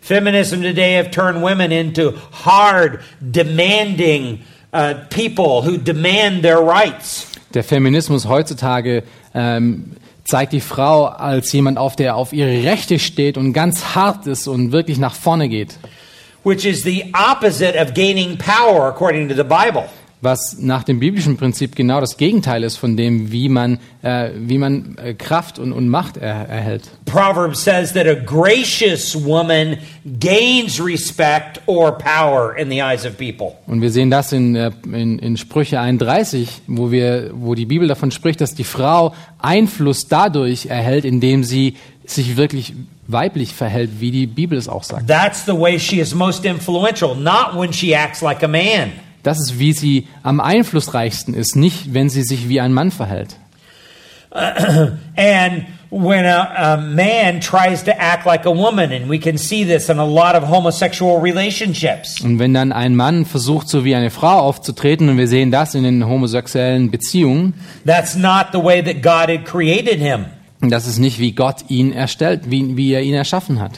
[0.00, 2.12] Feminism today have turned women into
[2.44, 4.40] hard, demanding
[4.72, 7.26] uh, people who demand their rights.
[7.54, 9.02] Der Feminismus heutzutage
[9.34, 9.92] ähm,
[10.24, 14.46] zeigt die Frau als jemand auf, der auf ihre Rechte steht und ganz hart ist
[14.46, 15.78] und wirklich nach vorne geht.
[16.48, 19.84] Which is the opposite of gaining power according to the Bible.
[20.22, 24.56] Was nach dem biblischen Prinzip genau das Gegenteil ist von dem, wie man, äh, wie
[24.56, 26.88] man äh, Kraft und, und Macht er, erhält.
[27.04, 29.76] Proverbs says that a gracious woman
[30.18, 33.52] gains respect or power in the eyes of people.
[33.66, 37.86] Und wir sehen das in, äh, in, in Sprüche 31, wo, wir, wo die Bibel
[37.88, 42.72] davon spricht, dass die Frau Einfluss dadurch erhält, indem sie sich wirklich
[43.08, 45.08] weiblich verhält, wie die Bibel es auch sagt.
[45.08, 48.92] That's the way she is most influential, not when she acts like a man.
[49.22, 53.36] Das ist, wie sie am einflussreichsten ist, nicht wenn sie sich wie ein Mann verhält.
[54.30, 59.64] And when a, a man tries to act like a woman, and we can see
[59.64, 62.20] this in a lot of homosexual relationships.
[62.20, 65.74] Und wenn dann ein Mann versucht, so wie eine Frau aufzutreten, und wir sehen das
[65.74, 67.54] in den homosexuellen Beziehungen,
[67.86, 70.26] That's not the way that God had created him.
[70.60, 73.72] Das ist nicht, wie Gott ihn erstellt, wie, wie er ihn erschaffen hat.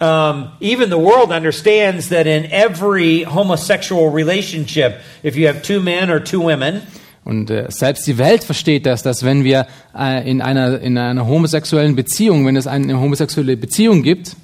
[0.00, 6.08] Um, even the world understands that in every homosexual relationship, if you have two men
[6.08, 6.82] or two women,
[7.24, 11.26] Und äh, selbst die Welt versteht das, dass wenn wir äh, in, einer, in einer
[11.26, 14.34] homosexuellen Beziehung, wenn es eine homosexuelle Beziehung gibt,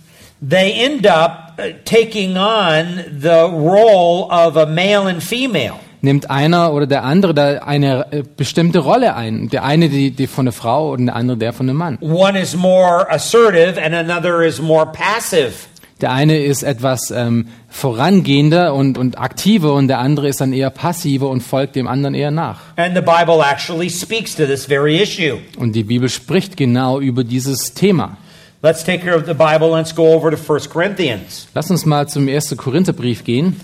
[0.47, 5.81] they end up uh, taking on the role of a male and female.
[6.05, 9.49] Nimmt einer oder der andere da eine äh, bestimmte Rolle ein.
[9.49, 11.99] Der eine die, die von der Frau und der andere der von dem Mann.
[12.01, 15.53] One is more assertive and another is more passive.
[16.01, 20.71] Der eine ist etwas ähm, vorangehender und, und aktiver und der andere ist dann eher
[20.71, 22.61] passiver und folgt dem anderen eher nach.
[22.77, 25.39] And the Bible actually speaks to this very issue.
[25.57, 28.17] Und die Bibel spricht genau über dieses Thema.
[28.63, 29.71] Let's take care of the Bible.
[29.71, 31.49] Let's go over to 1 Corinthians.
[31.55, 32.57] Lass uns mal zum 1.
[32.57, 33.57] Korintherbrief gehen,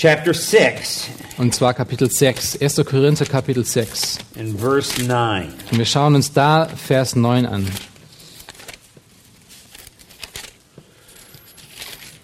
[0.00, 2.56] chapter 6 und zwar Kapitel 6.
[2.56, 2.76] 1.
[2.86, 4.16] Korinther Kapitel 6.
[4.38, 5.52] and verse 9.
[5.70, 7.66] Und wir schauen uns da Vers 9 an.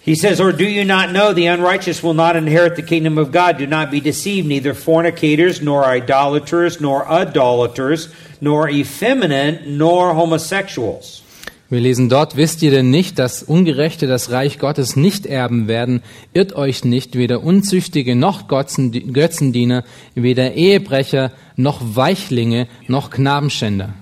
[0.01, 3.31] He says, Or do you not know the unrighteous will not inherit the kingdom of
[3.31, 3.59] God?
[3.59, 8.09] Do not be deceived, neither fornicators, nor idolaters, nor idolaters,
[8.41, 11.21] nor effeminate, nor homosexuals.
[11.69, 16.01] Wir lesen dort, wisst ihr denn nicht, dass Ungerechte das Reich Gottes nicht erben werden?
[16.33, 19.83] Irrt euch nicht, weder Unzüchtige noch Götzen- Götzendiener,
[20.15, 23.93] weder Ehebrecher noch Weichlinge noch Knabenschänder.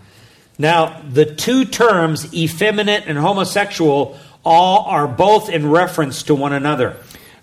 [0.59, 4.13] Now, the two terms, effeminate and homosexual,
[4.43, 6.95] all are both in reference to one another.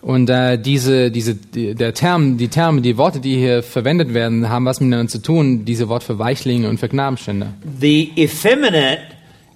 [0.03, 4.49] Und äh, diese, diese, die, der Term, die Terme, die Worte, die hier verwendet werden,
[4.49, 5.65] haben was miteinander zu tun.
[5.65, 7.55] Diese Wort für Weichlinge und für Knabenschänder.
[7.81, 9.01] The effeminate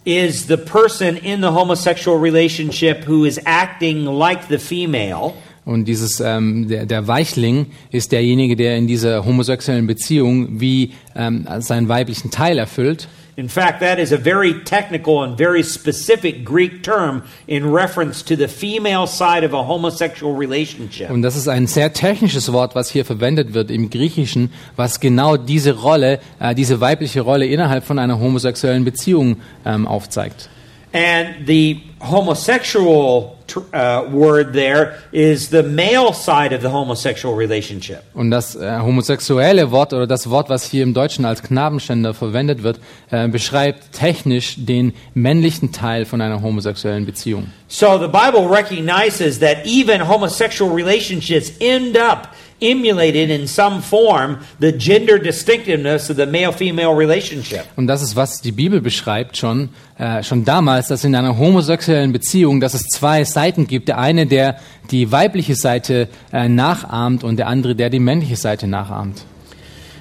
[0.07, 5.35] is the person in the homosexual relationship who is acting like the female.
[5.67, 11.45] Und dieses, ähm, der, der Weichling ist derjenige, der in dieser homosexuellen Beziehung wie ähm,
[11.59, 13.09] seinen weiblichen Teil erfüllt.
[13.39, 18.34] In fact, that is a very technical and very specific Greek term in reference to
[18.34, 21.11] the female side of a homosexual relationship.
[21.11, 25.37] Und das ist ein sehr technisches Wort, was hier verwendet wird im Griechischen, was genau
[25.37, 30.49] diese Rolle, äh, diese weibliche Rolle innerhalb von einer homosexuellen Beziehung ähm, aufzeigt.
[30.93, 38.03] And the homosexual tr- uh, word there is the male side of the homosexual relationship.
[38.14, 42.62] Und das äh, homosexuelle Wort oder das Wort, was hier im Deutschen als Knabenschänder verwendet
[42.62, 42.80] wird,
[43.11, 47.53] äh, beschreibt technisch den männlichen Teil von einer homosexuellen Beziehung.
[47.68, 52.28] So the Bible recognizes that even homosexual relationships end up
[52.61, 57.65] emulated in some form the gender distinctiveness of the male female relationship.
[57.77, 62.13] Und das ist, was die Bibel beschreibt schon, äh, schon damals, dass in einer homosexuellen
[62.13, 63.89] Beziehung, dass es zwei Seiten gibt.
[63.89, 64.57] Der eine, der
[64.91, 69.25] die weibliche Seite äh, nachahmt und der andere, der die männliche Seite nachahmt.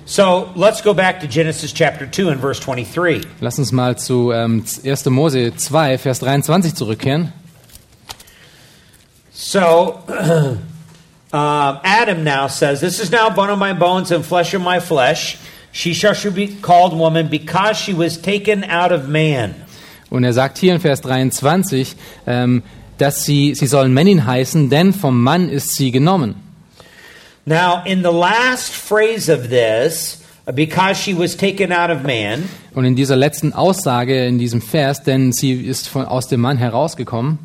[0.07, 3.25] So let's go back to Genesis chapter 2 and verse 23.
[3.41, 5.05] Lass uns mal zu ähm, 1.
[5.05, 7.33] Mose 2, Vers 23 zurückkehren.
[9.33, 9.99] So
[11.35, 14.79] um, Adam now says, This is now bone of my bones and flesh of my
[14.79, 15.37] flesh.
[15.73, 19.53] She shall be called woman because she was taken out of man.
[20.09, 22.63] Und er sagt hier in Vers 23, ähm,
[22.97, 26.35] dass sie, sie sollen Männin heißen, denn vom Mann ist sie genommen.
[27.45, 32.47] Now, in the last phrase of this, uh, because she was taken out of man,
[32.73, 36.57] Und in dieser letzten Aussage, in diesem Vers, denn sie ist von, aus dem Mann
[36.57, 37.39] herausgekommen,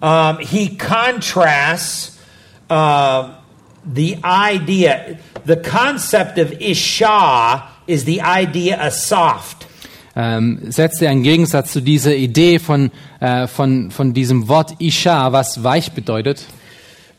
[0.00, 2.17] um, he contrasts
[2.70, 3.30] uh,
[3.84, 9.68] the idea, the concept of Isha is the idea of soft.
[10.18, 12.90] ähm, setzt er einen Gegensatz zu dieser Idee von,
[13.20, 16.44] äh, von, von diesem Wort Isha, was weich bedeutet.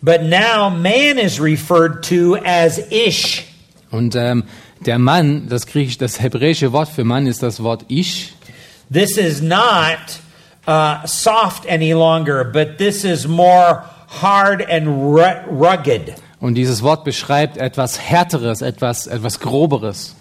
[0.01, 3.45] But now man is referred to as Ish.
[3.89, 4.43] Und ähm,
[4.85, 8.33] der Mann, das griechisch, das hebräische Wort für Mann ist das Wort Ish.
[8.91, 10.19] This is not
[10.67, 16.15] uh, soft any longer, but this is more hard and rugged.
[16.39, 20.15] Und dieses Wort beschreibt etwas Härteres, etwas, etwas Groberes.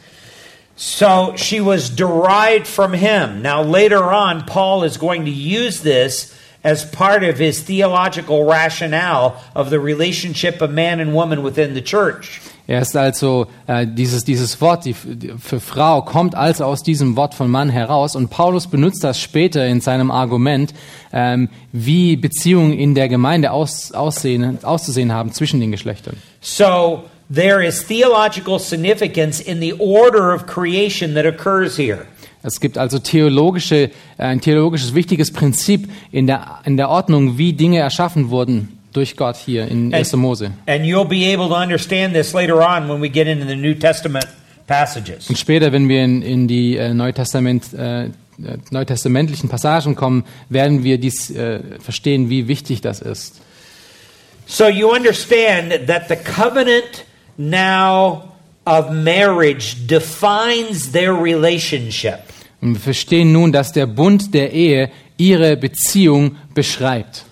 [0.77, 3.43] So she was derived from him.
[3.43, 6.33] Now, later on, Paul is going to use this
[6.63, 11.83] as part of his theological rationale of the relationship of man and woman within the
[11.83, 12.41] church.
[12.69, 17.33] Er ist also, äh, dieses, dieses Wort die, für Frau kommt also aus diesem Wort
[17.33, 20.75] von Mann heraus und Paulus benutzt das später in seinem Argument,
[21.11, 26.19] ähm, wie Beziehungen in der Gemeinde aus, aussehen, auszusehen haben zwischen den Geschlechtern.
[26.43, 27.05] So,
[27.35, 32.05] there is theological significance in the order of creation that occurs here.
[32.43, 37.55] Es gibt also theologische, äh, ein theologisches wichtiges Prinzip in der, in der Ordnung, wie
[37.55, 40.15] Dinge erschaffen wurden durch Gott hier in 1.
[40.17, 40.53] Mose.
[40.67, 43.75] And you'll be able to understand this later on when we get into the New
[43.75, 44.27] Testament
[44.67, 45.29] passages.
[45.29, 48.11] Und später, wenn wir in, in die äh, Neutestament, äh, äh,
[48.71, 53.41] neutestamentlichen Passagen kommen, werden wir dies äh, verstehen, wie wichtig das ist.
[54.47, 57.05] So you understand that the covenant
[57.37, 58.33] now
[58.65, 62.21] of marriage defines their relationship.
[62.61, 67.25] Und wir verstehen nun, dass der Bund der Ehe ihre Beziehung beschreibt.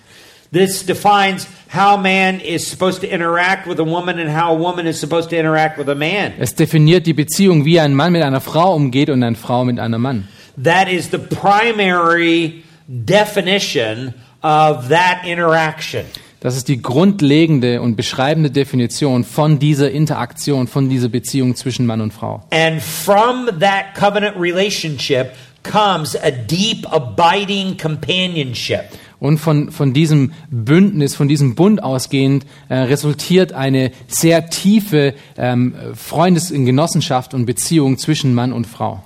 [0.51, 4.87] This defines how man is supposed to interact with a woman and how a woman
[4.87, 6.33] is supposed to interact with a man.
[6.39, 9.79] Es definiert die Beziehung, wie ein Mann mit einer Frau umgeht und eine Frau mit
[9.79, 10.27] einem Mann.
[10.63, 16.05] That is the primary definition of that interaction.
[16.39, 21.99] Das ist die grundlegende und beschreibende Definition von dieser Interaktion, von dieser Beziehung zwischen Mann
[21.99, 22.43] und Frau.
[22.51, 25.31] And from that covenant relationship
[25.63, 28.85] comes a deep, abiding companionship.
[29.19, 35.73] Und von, von diesem Bündnis, von diesem Bund ausgehend, äh, resultiert eine sehr tiefe ähm,
[35.95, 39.03] Freundes- und Genossenschaft und Beziehung zwischen Mann und Frau.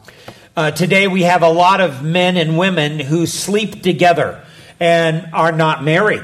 [0.57, 4.39] Uh, today we have a lot of men and women who sleep together
[4.81, 6.23] and are not married.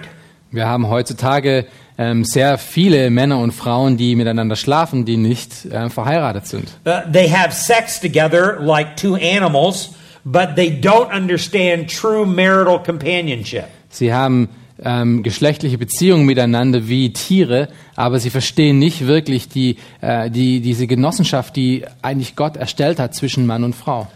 [0.52, 1.66] Wir haben heutzutage
[1.98, 6.78] ähm, sehr viele Männer und Frauen, die miteinander schlafen, die nicht äh, verheiratet sind.
[6.86, 9.92] Uh, they have sex together like two animals,
[10.26, 13.66] but they don't understand true marital companionship.
[13.98, 14.50] Sie haben
[14.84, 20.88] ähm, geschlechtliche Beziehungen miteinander wie Tiere, aber sie verstehen nicht wirklich die, äh, die, diese
[20.88, 24.08] Genossenschaft, die eigentlich Gott erstellt hat zwischen Mann und Frau.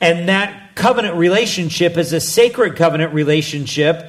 [0.00, 4.04] And that covenant relationship is a sacred covenant relationship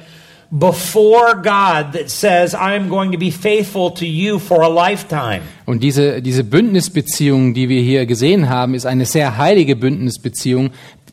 [0.50, 5.42] before God that says, I am going to be faithful to you for a lifetime.
[5.66, 10.70] Und diese, diese Bündnisbeziehung, die wir hier gesehen haben, ist eine sehr heilige Bündnisbeziehung,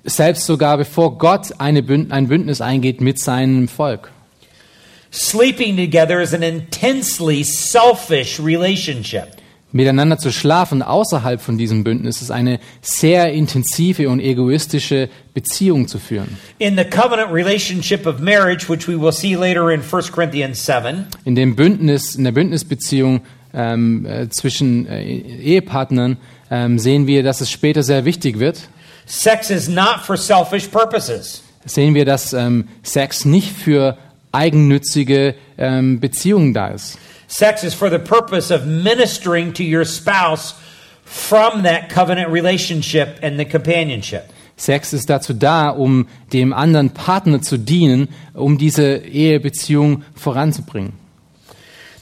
[0.08, 1.52] selbst sogar bevor Gott
[1.86, 4.12] Bünd, ein Bündnis eingeht mit seinem Volk.
[5.12, 9.28] Sleeping together is an intensely selfish relationship.
[9.74, 16.00] Miteinander zu schlafen außerhalb von diesem Bündnis ist eine sehr intensive und egoistische Beziehung zu
[16.00, 16.38] führen.
[16.58, 21.06] In the covenant relationship of marriage, which we will see later in 1 Corinthians 7,
[21.26, 23.22] In dem Bündnis, in der Bündnisbeziehung
[23.54, 26.18] ähm, äh, zwischen äh, Ehepartnern
[26.50, 28.70] ähm, sehen wir, dass es später sehr wichtig wird.
[29.08, 31.42] Sex is not for selfish purposes.
[31.66, 33.98] Sehen wir, dass ähm, Sex nicht für
[34.32, 36.98] eigennützige ähm, Beziehungen da ist.
[37.28, 40.56] Sex is for the purpose of ministering to your spouse
[41.04, 44.24] from that covenant relationship and the companionship.
[44.56, 50.94] Sex ist dazu da, um dem anderen Partner zu dienen, um diese Ehebeziehung voranzubringen.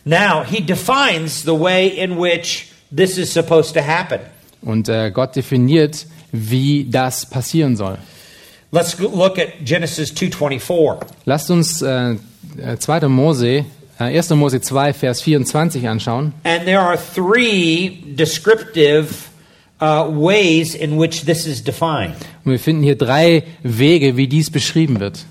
[0.05, 4.19] Now, he defines the way in which this is supposed to happen.
[4.61, 6.05] Und äh, Gott definiert,
[6.35, 7.97] wie das passieren soll.
[8.71, 10.99] Let's look at Genesis 2:24.
[11.25, 12.15] Lasst uns äh,
[12.57, 13.07] äh, 2.
[13.07, 13.65] Mose,
[13.99, 14.31] äh, 1.
[14.31, 16.33] Mose 2, Vers 24 anschauen.
[16.43, 19.29] And there are three descriptive
[19.79, 22.15] uh, ways in which this is defined.
[22.43, 25.25] Und wir finden hier drei Wege, wie dies beschrieben wird.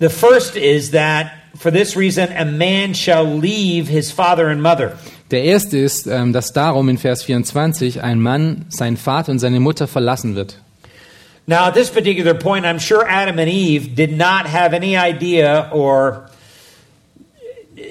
[0.00, 4.96] The first is that for this reason a man shall leave his father and mother.
[5.30, 9.60] Der erste ist, ähm, dass darum in Vers 24 ein Mann seinen Vater und seine
[9.60, 10.60] Mutter verlassen wird.
[11.46, 15.70] Now, at this particular point, I'm sure Adam and Eve did not have any idea
[15.72, 16.28] or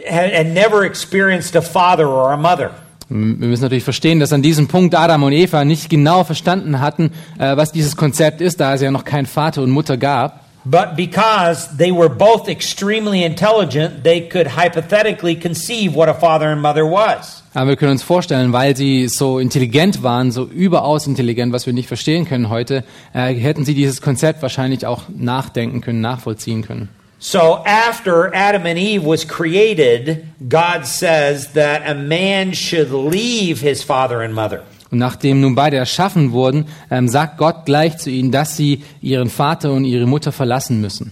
[0.08, 2.72] had, never experienced a father or a mother.
[3.10, 7.12] Wir müssen natürlich verstehen, dass an diesem Punkt Adam und Eva nicht genau verstanden hatten,
[7.40, 10.47] äh, was dieses Konzept ist, da es ja noch keinen Vater und Mutter gab.
[10.70, 16.62] But because they were both extremely intelligent, they could hypothetically conceive what a father and
[16.62, 17.42] mother was.
[17.54, 21.74] Aber wir können uns vorstellen, weil sie so intelligent waren, so überaus intelligent, was wir
[21.74, 26.90] nicht verstehen können heute, äh, hätten sie dieses Konzept wahrscheinlich auch nachdenken können, nachvollziehen können.
[27.20, 33.84] So after Adam and Eve was created, God says that a man should leave his
[33.84, 34.64] father and mother.
[34.92, 39.30] Und nachdem nun beide erschaffen wurden, ähm, sagt Gott gleich zu ihnen, dass sie ihren
[39.30, 41.12] Vater und ihre Mutter verlassen müssen.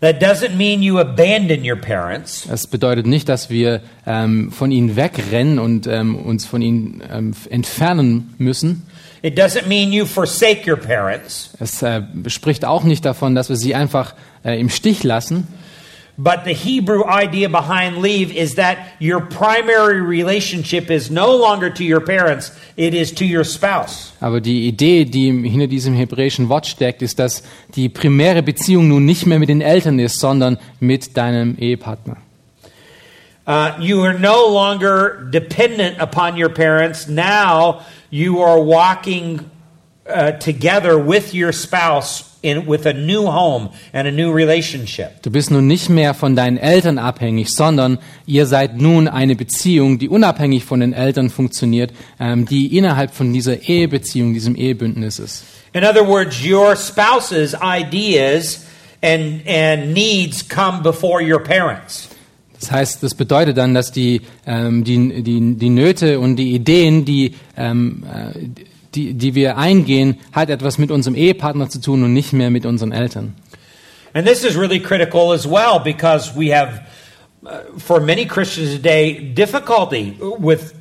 [0.00, 2.46] That doesn't mean you abandon your parents.
[2.46, 7.32] Das bedeutet nicht, dass wir ähm, von ihnen wegrennen und ähm, uns von ihnen ähm,
[7.48, 8.82] entfernen müssen.
[9.22, 11.54] It doesn't mean you forsake your parents.
[11.58, 15.46] Es äh, spricht auch nicht davon, dass wir sie einfach äh, im Stich lassen.
[16.16, 21.82] But the Hebrew idea behind leave is that your primary relationship is no longer to
[21.82, 24.12] your parents, it is to your spouse.
[24.20, 27.42] Aber die Idee, die hinter diesem hebräischen Wort steckt, ist, dass
[27.74, 32.16] die primäre Beziehung nun nicht mehr mit den Eltern ist, sondern mit deinem Ehepartner.
[33.46, 37.08] Uh, you are no longer dependent upon your parents.
[37.08, 39.40] Now you are walking
[40.06, 45.22] uh, together with your spouse in, with a new home and a new relationship.
[45.22, 49.98] Du bist nun nicht mehr von deinen Eltern abhängig, sondern ihr seid nun eine Beziehung,
[49.98, 55.44] die unabhängig von den Eltern funktioniert, ähm, die innerhalb von dieser Ehebeziehung, diesem Ehebündnis ist.
[55.72, 58.64] In other words, your spouse's ideas
[59.02, 62.08] and, and needs come before your parents.
[62.60, 67.04] Das heißt, das bedeutet dann, dass die, ähm, die, die, die Nöte und die Ideen,
[67.04, 68.38] die, ähm, äh,
[68.94, 72.66] die, die wir eingehen, hat etwas mit unserem Ehepartner zu tun und nicht mehr mit
[72.66, 73.34] unseren Eltern.
[74.14, 76.80] And this is really critical as well because we have,
[77.44, 80.72] uh, for many Christians today, difficulty with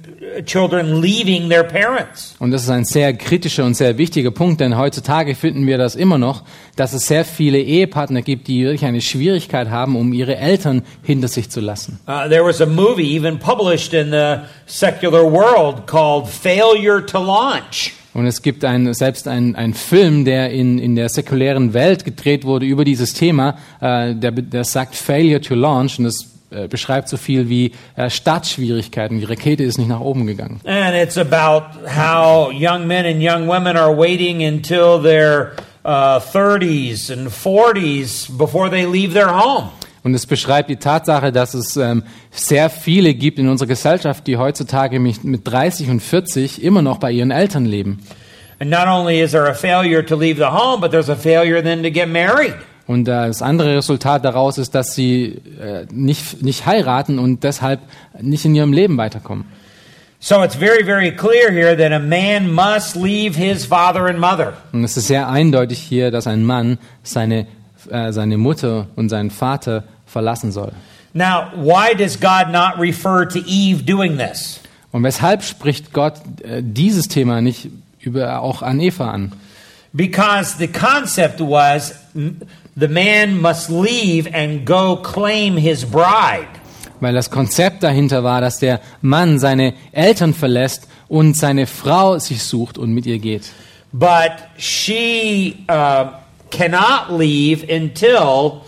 [0.45, 2.35] children leaving their parents.
[2.39, 5.95] Und das ist ein sehr kritischer und sehr wichtiger Punkt, denn heutzutage finden wir das
[5.95, 6.43] immer noch,
[6.75, 11.27] dass es sehr viele Ehepartner gibt, die wirklich eine Schwierigkeit haben, um ihre Eltern hinter
[11.27, 11.99] sich zu lassen.
[12.07, 17.93] Uh, there was a movie even published in the secular world called Failure to Launch.
[18.13, 22.45] Und es gibt ein, selbst einen ein Film, der in, in der säkulären Welt gedreht
[22.45, 27.09] wurde über dieses Thema, äh, der, der sagt Failure to Launch und das äh, beschreibt
[27.09, 29.19] so viel wie äh, Startschwierigkeiten.
[29.19, 30.61] Die Rakete ist nicht nach oben gegangen.
[30.65, 35.53] And it's about how young men and young women are waiting until their
[35.83, 39.69] uh, 30s and 40s before they leave their home.
[40.03, 44.37] Und es beschreibt die Tatsache, dass es ähm, sehr viele gibt in unserer Gesellschaft, die
[44.37, 47.99] heutzutage mit, mit 30 und 40 immer noch bei ihren Eltern leben.
[48.59, 51.61] And not only is there a failure to leave the home, but there's a failure
[51.63, 52.53] then to get married.
[52.85, 57.79] Und äh, das andere Resultat daraus ist, dass sie äh, nicht, nicht heiraten und deshalb
[58.21, 59.45] nicht in ihrem Leben weiterkommen.
[60.19, 64.53] So it's very, very clear here that a man must leave his father and mother.
[64.71, 67.47] Und es ist sehr eindeutig hier, dass ein Mann seine,
[67.89, 69.83] äh, seine Mutter und seinen Vater
[70.13, 70.71] verlassen soll.
[71.13, 74.59] Now, why does God not refer to Eve doing this?
[74.91, 79.33] Und weshalb spricht Gott äh, dieses Thema nicht über, auch an Eva an?
[79.91, 81.93] Because the concept was
[82.75, 86.47] the man must leave and go claim his bride.
[86.99, 92.41] Weil das Konzept dahinter war, dass der Mann seine Eltern verlässt und seine Frau sich
[92.41, 93.51] sucht und mit ihr geht.
[93.91, 96.05] But she uh,
[96.49, 98.61] cannot leave until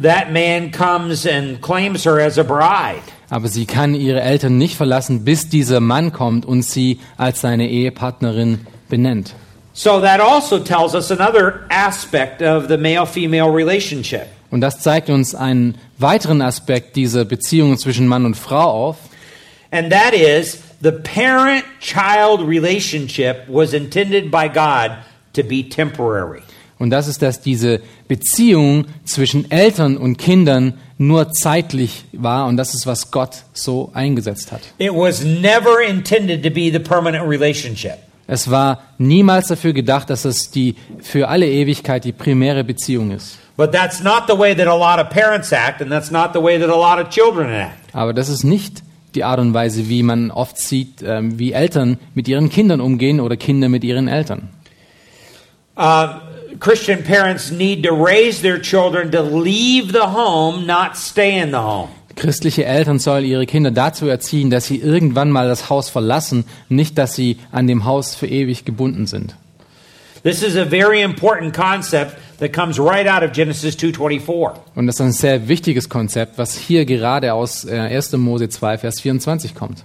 [0.00, 3.02] that man comes and claims her as a bride.
[3.30, 7.68] Aber sie kann ihre Eltern nicht verlassen, bis dieser Mann kommt und sie als seine
[7.68, 9.34] Ehepartnerin benennt.
[9.72, 14.26] So that also tells us another aspect of the male female relationship.
[14.50, 18.96] Und das zeigt uns einen weiteren Aspekt dieser Beziehung zwischen Mann und Frau auf.
[19.72, 24.92] And that is the parent child relationship was intended by God
[25.32, 26.42] to be temporary.
[26.78, 32.74] Und das ist, dass diese Beziehung zwischen Eltern und Kindern nur zeitlich war und das
[32.74, 34.60] ist, was Gott so eingesetzt hat.
[34.78, 37.98] It was never intended to be the permanent relationship.
[38.26, 43.38] Es war niemals dafür gedacht, dass es die für alle Ewigkeit die primäre Beziehung ist.
[43.56, 46.42] But that's not the way that a lot of parents act, and that's not the
[46.42, 47.76] way that a lot of children act.
[47.92, 48.82] Aber das ist nicht
[49.14, 53.20] die Art und Weise, wie man oft sieht, ähm, wie Eltern mit ihren Kindern umgehen
[53.20, 54.48] oder Kinder mit ihren Eltern.
[55.76, 56.06] Uh,
[56.60, 61.60] Christian parents need to raise their children to leave the home, not stay in the
[61.60, 61.90] home.
[62.16, 66.96] Christliche Eltern sollen ihre Kinder dazu erziehen, dass sie irgendwann mal das Haus verlassen, nicht
[66.96, 69.34] dass sie an dem Haus für ewig gebunden sind.
[70.22, 74.54] This is a very important concept that comes right out of Genesis 2:24.
[74.74, 78.12] Und das ist ein sehr wichtiges Konzept, was hier gerade aus äh, 1.
[78.12, 79.84] Mose 2, Vers 24 kommt.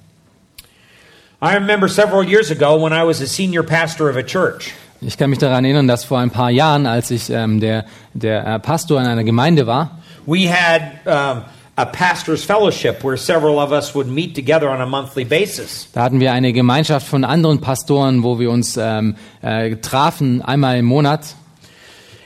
[1.42, 4.74] I remember several years ago when I was a senior pastor of a church.
[5.02, 8.46] Ich kann mich daran erinnern, dass vor ein paar Jahren, als ich ähm, der, der
[8.46, 11.44] äh, Pastor in einer Gemeinde war, We had um,
[11.78, 15.88] a pastor's fellowship where several of us would meet together on a monthly basis.
[15.94, 20.78] da hatten wir eine Gemeinschaft von anderen Pastoren, wo wir uns ähm, äh, trafen, einmal
[20.78, 21.34] im Monat.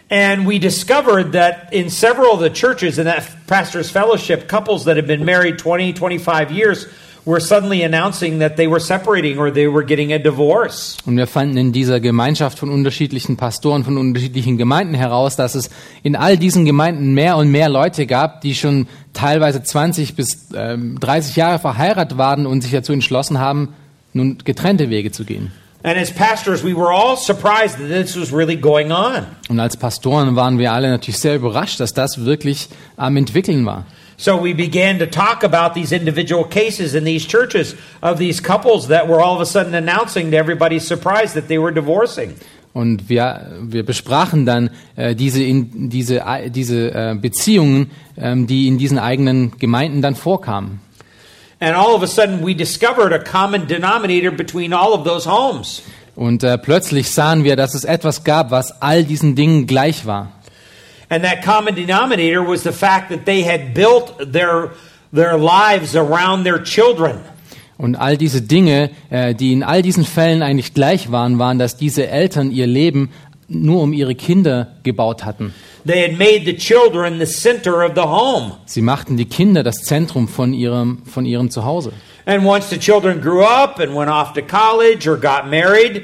[0.10, 4.98] And we discovered that in several of the churches in that pastor's fellowship, couples that
[4.98, 6.88] had been married 20, 25 years
[7.26, 10.98] were suddenly announcing that they were separating or they were getting a divorce.
[11.06, 15.70] Und wir fanden in dieser Gemeinschaft von unterschiedlichen Pastoren, von unterschiedlichen Gemeinden heraus, dass es
[16.04, 21.00] in all diesen Gemeinden mehr und mehr Leute gab, die schon teilweise 20 bis ähm,
[21.00, 23.70] 30 Jahre verheiratet waren und sich dazu entschlossen haben,
[24.12, 25.52] nun getrennte Wege zu gehen.
[25.86, 29.26] And as pastors, we were all surprised that this was really going on.
[29.50, 33.86] Und als Pastoren waren wir alle natürlich sehr überrascht, dass das wirklich am entwickeln war.
[34.24, 38.88] So we began to talk about these individual cases in these churches of these couples
[38.88, 42.36] that were all of a sudden announcing to everybody's surprise that they were divorcing.
[42.72, 48.70] Und wir, wir besprachen dann äh, diese, in, diese, äh, diese äh, Beziehungen, ähm, die
[48.70, 50.80] in diesen eigenen Gemeinden dann vorkamen.
[51.60, 55.82] And all of a sudden, we discovered a common denominator between all of those homes.
[56.16, 60.32] Und äh, plötzlich sahen wir, dass es etwas gab, was all diesen Dingen gleich war.
[61.14, 64.72] And that common denominator was the fact that they had built their,
[65.12, 67.20] their lives around their children.
[67.78, 71.78] Und all diese Dinge, äh, die in all diesen Fällen eigentlich gleich waren, waren, dass
[71.78, 73.12] diese Eltern ihr Leben
[73.48, 75.54] nur um ihre Kinder gebaut hatten.
[75.86, 78.54] They had made the children the center of the home.
[78.66, 81.94] Sie machten die Kinder das Zentrum von ihrem, von ihrem Zuhause.
[82.26, 86.02] And once the children grew up and went off to college or got married,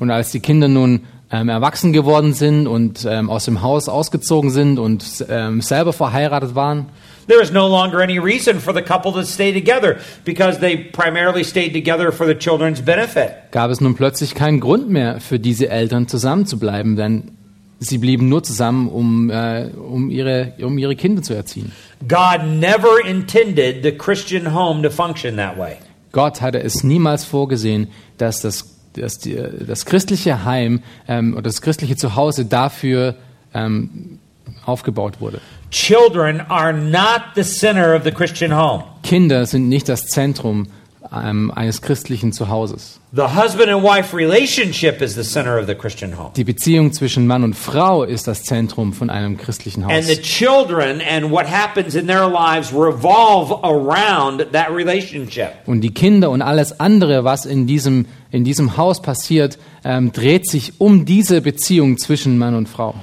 [0.00, 4.50] Und als die Kinder nun ähm, erwachsen geworden sind und ähm, aus dem Haus ausgezogen
[4.50, 6.86] sind und ähm, selber verheiratet waren,
[7.28, 11.44] there was no longer any reason for the couple to stay together because they primarily
[11.44, 13.30] stayed together for the children's benefit.
[13.52, 17.30] gab es nun plötzlich keinen Grund mehr für diese Eltern zusammen zu bleiben, denn
[17.78, 21.72] sie blieben nur zusammen, um, äh, um, ihre, um ihre Kinder zu erziehen.
[22.06, 25.76] God never intended the Christian home to function that way.
[26.12, 31.62] Gott hatte es niemals vorgesehen, dass das, dass die, das christliche Heim ähm, oder das
[31.62, 33.14] christliche Zuhause dafür
[33.54, 34.18] ähm,
[34.66, 35.40] aufgebaut wurde.
[35.70, 38.84] Children are not the center of the Christian home.
[39.02, 40.66] Kinder sind nicht das Zentrum
[41.12, 43.00] ähm, eines christlichen Zuhauses.
[43.12, 46.30] The husband and wife relationship is the center of the Christian home.
[46.36, 50.22] Die Beziehung zwischen Mann und Frau ist das Zentrum von einem christlichen And the Haus.
[50.22, 55.50] children and what happens in their lives revolve around that relationship.
[55.66, 60.48] Und die Kinder und alles andere, was in diesem, in diesem Haus passiert, ähm, dreht
[60.48, 62.94] sich um diese Beziehung zwischen Mann und Frau.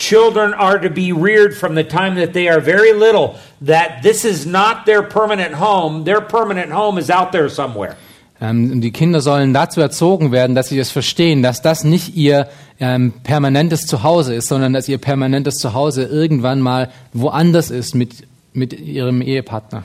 [0.00, 4.24] Children are to be reared from the time that they are very little, that this
[4.24, 6.04] is not their permanent home.
[6.04, 7.96] Their permanent home is out there somewhere.
[8.40, 12.48] Ähm, die Kinder sollen dazu erzogen werden, dass sie das verstehen, dass das nicht ihr
[12.80, 18.72] ähm, permanentes Zuhause ist, sondern dass ihr permanentes Zuhause irgendwann mal woanders ist mit, mit
[18.72, 19.84] ihrem Ehepartner.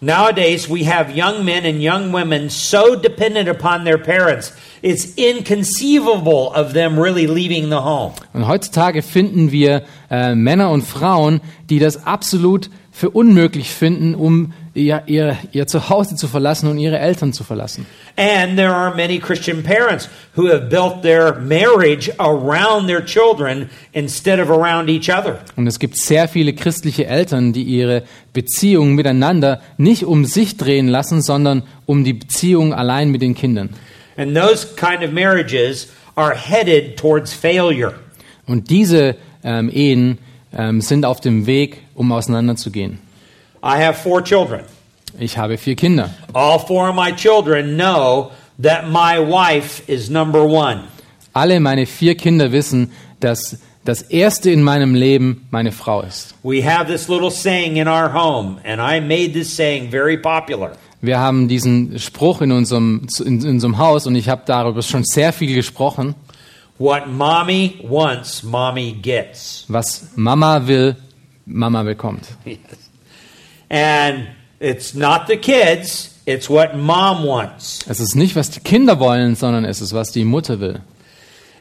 [0.00, 6.52] Nowadays, we have young men and young women so dependent upon their parents, it's inconceivable
[6.54, 8.12] of them really leaving the home.
[8.32, 14.52] Und heutzutage finden wir äh, Männer und Frauen, die das absolut für unmöglich finden, um
[14.78, 17.86] ihr, ihr, ihr Zuhause zu verlassen und ihre Eltern zu verlassen.
[18.16, 24.40] And there are many Christian parents who have built their marriage around their children instead
[24.40, 25.38] of around each other.
[25.56, 30.88] Und es gibt sehr viele christliche Eltern, die ihre Beziehungen miteinander nicht um sich drehen
[30.88, 33.70] lassen, sondern um die Beziehung allein mit den Kindern.
[34.16, 37.94] And those kind of marriages are headed towards failure.
[38.46, 40.18] Und diese ähm, Ehen
[40.52, 42.98] ähm, sind auf dem Weg, um auseinanderzugehen.
[43.68, 44.64] I have four children.
[45.18, 46.10] Ich habe vier Kinder.
[46.32, 48.30] All four of my children know
[48.62, 50.84] that my wife is number one.
[51.34, 52.90] Alle meine vier Kinder wissen,
[53.20, 56.34] dass das Erste in meinem Leben meine Frau ist.
[56.42, 60.72] We have this little saying in our home, and I made this saying very popular.
[61.02, 65.04] Wir haben diesen Spruch in unserem, in, in unserem Haus und ich habe darüber schon
[65.04, 66.14] sehr viel gesprochen.
[66.78, 69.64] What mommy wants, mommy gets.
[69.68, 70.96] Was Mama will,
[71.44, 72.28] Mama bekommt.
[73.70, 74.28] And
[74.60, 77.80] it's not the kids, it's what mom wants.
[77.88, 80.80] Es ist nicht, was die Kinder wollen, sondern es ist, was die Mutter will.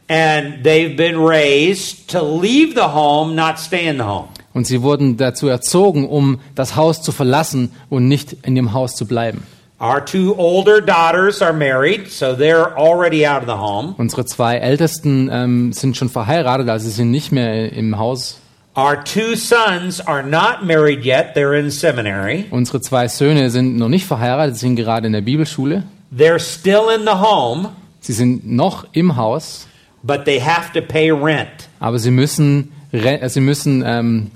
[0.10, 4.30] And they've been raised to leave the home, not stay in the home.
[4.53, 8.95] Und sie wurden dazu erzogen, um das Haus zu verlassen und nicht in dem Haus
[8.95, 9.43] zu bleiben.
[9.80, 13.93] Our two older daughters are married, so they're already out of the home.
[13.97, 18.39] Unsere zwei Ältesten ähm, sind schon verheiratet, also sie sind nicht mehr im Haus.
[18.78, 22.46] Our two sons are not married yet, they're in seminary.
[22.52, 25.84] Unsere zwei Söhne sind noch nicht verheiratet, sie sind gerade in der Bibelschule.
[26.16, 27.70] They're still in the home,
[28.02, 29.68] Sie sind noch im Haus,
[30.04, 31.68] but they have to pay rent.
[31.80, 34.30] aber sie müssen, äh, sie müssen ähm,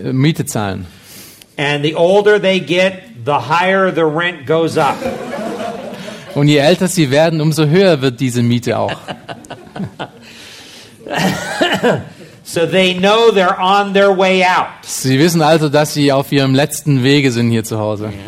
[0.00, 0.86] äh, Miete zahlen.
[1.58, 4.94] And the older they get, the higher the rent goes up.
[6.36, 8.92] Und je älter sie werden, umso höher wird diese Miete auch.
[12.46, 14.68] So they know they're on their way out.
[14.82, 18.12] Sie wissen also, dass sie auf ihrem letzten Wege sind hier zu Hause.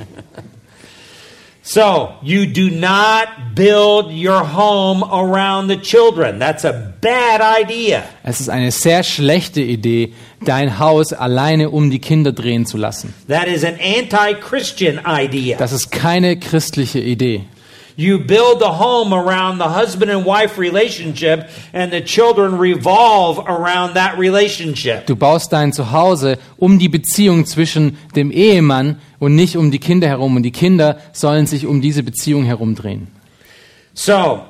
[1.70, 6.38] So you do not build your home around the children.
[6.38, 8.04] That's a bad idea.
[8.22, 13.12] Es ist eine sehr schlechte Idee, dein Haus alleine um die Kinder drehen zu lassen.
[13.28, 15.58] That is an anti Christian idea.
[15.58, 17.42] Das ist keine christliche Idee.
[17.99, 23.94] You build the home around the husband and wife relationship, and the children revolve around
[23.94, 25.07] that relationship.
[25.07, 30.07] Du baust dein Zuhause um die Beziehung zwischen dem Ehemann und nicht um die Kinder
[30.07, 30.36] herum.
[30.36, 33.09] Und die Kinder sollen sich um diese Beziehung herumdrehen.
[33.94, 34.44] So,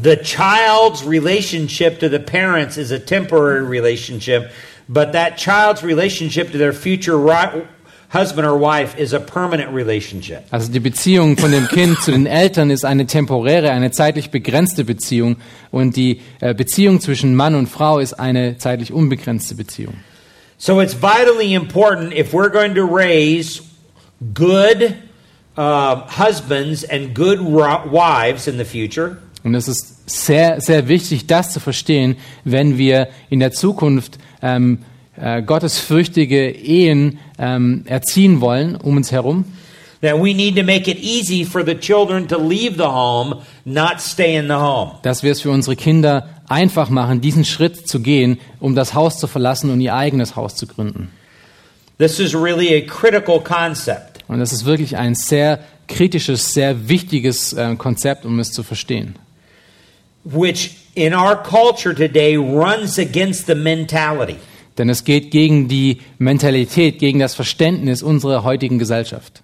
[0.00, 4.52] the child's relationship to the parents is a temporary relationship,
[4.88, 7.18] but that child's relationship to their future
[8.14, 10.42] husband or wife is a permanent relationship.
[10.50, 14.84] Also die Beziehung von dem Kind zu den Eltern ist eine temporäre, eine zeitlich begrenzte
[14.84, 15.36] Beziehung
[15.70, 19.94] und die äh, Beziehung zwischen Mann und Frau ist eine zeitlich unbegrenzte Beziehung.
[20.56, 23.60] So it's vitally important if we're going to raise
[24.32, 24.94] good
[25.58, 29.18] uh, husbands and good wives in the future.
[29.42, 34.78] Und es ist sehr, sehr wichtig, das zu verstehen, wenn wir in der Zukunft ähm,
[35.16, 39.44] äh, gottesfürchtige Ehen ähm, erziehen wollen um uns herum.
[40.00, 44.00] That we need to make it easy for the children to leave the home, not
[44.00, 44.92] stay in the home.
[45.02, 49.18] Dass wir es für unsere Kinder einfach machen, diesen Schritt zu gehen, um das Haus
[49.18, 51.10] zu verlassen und ihr eigenes Haus zu gründen.
[51.98, 54.24] This is really a critical concept.
[54.28, 59.14] Und das ist wirklich ein sehr kritisches, sehr wichtiges äh, Konzept, um es zu verstehen.
[60.24, 64.38] which in our culture today runs against the mentality.
[64.76, 69.43] Denn es geht gegen die Mentalität, gegen das Verständnis unserer heutigen Gesellschaft.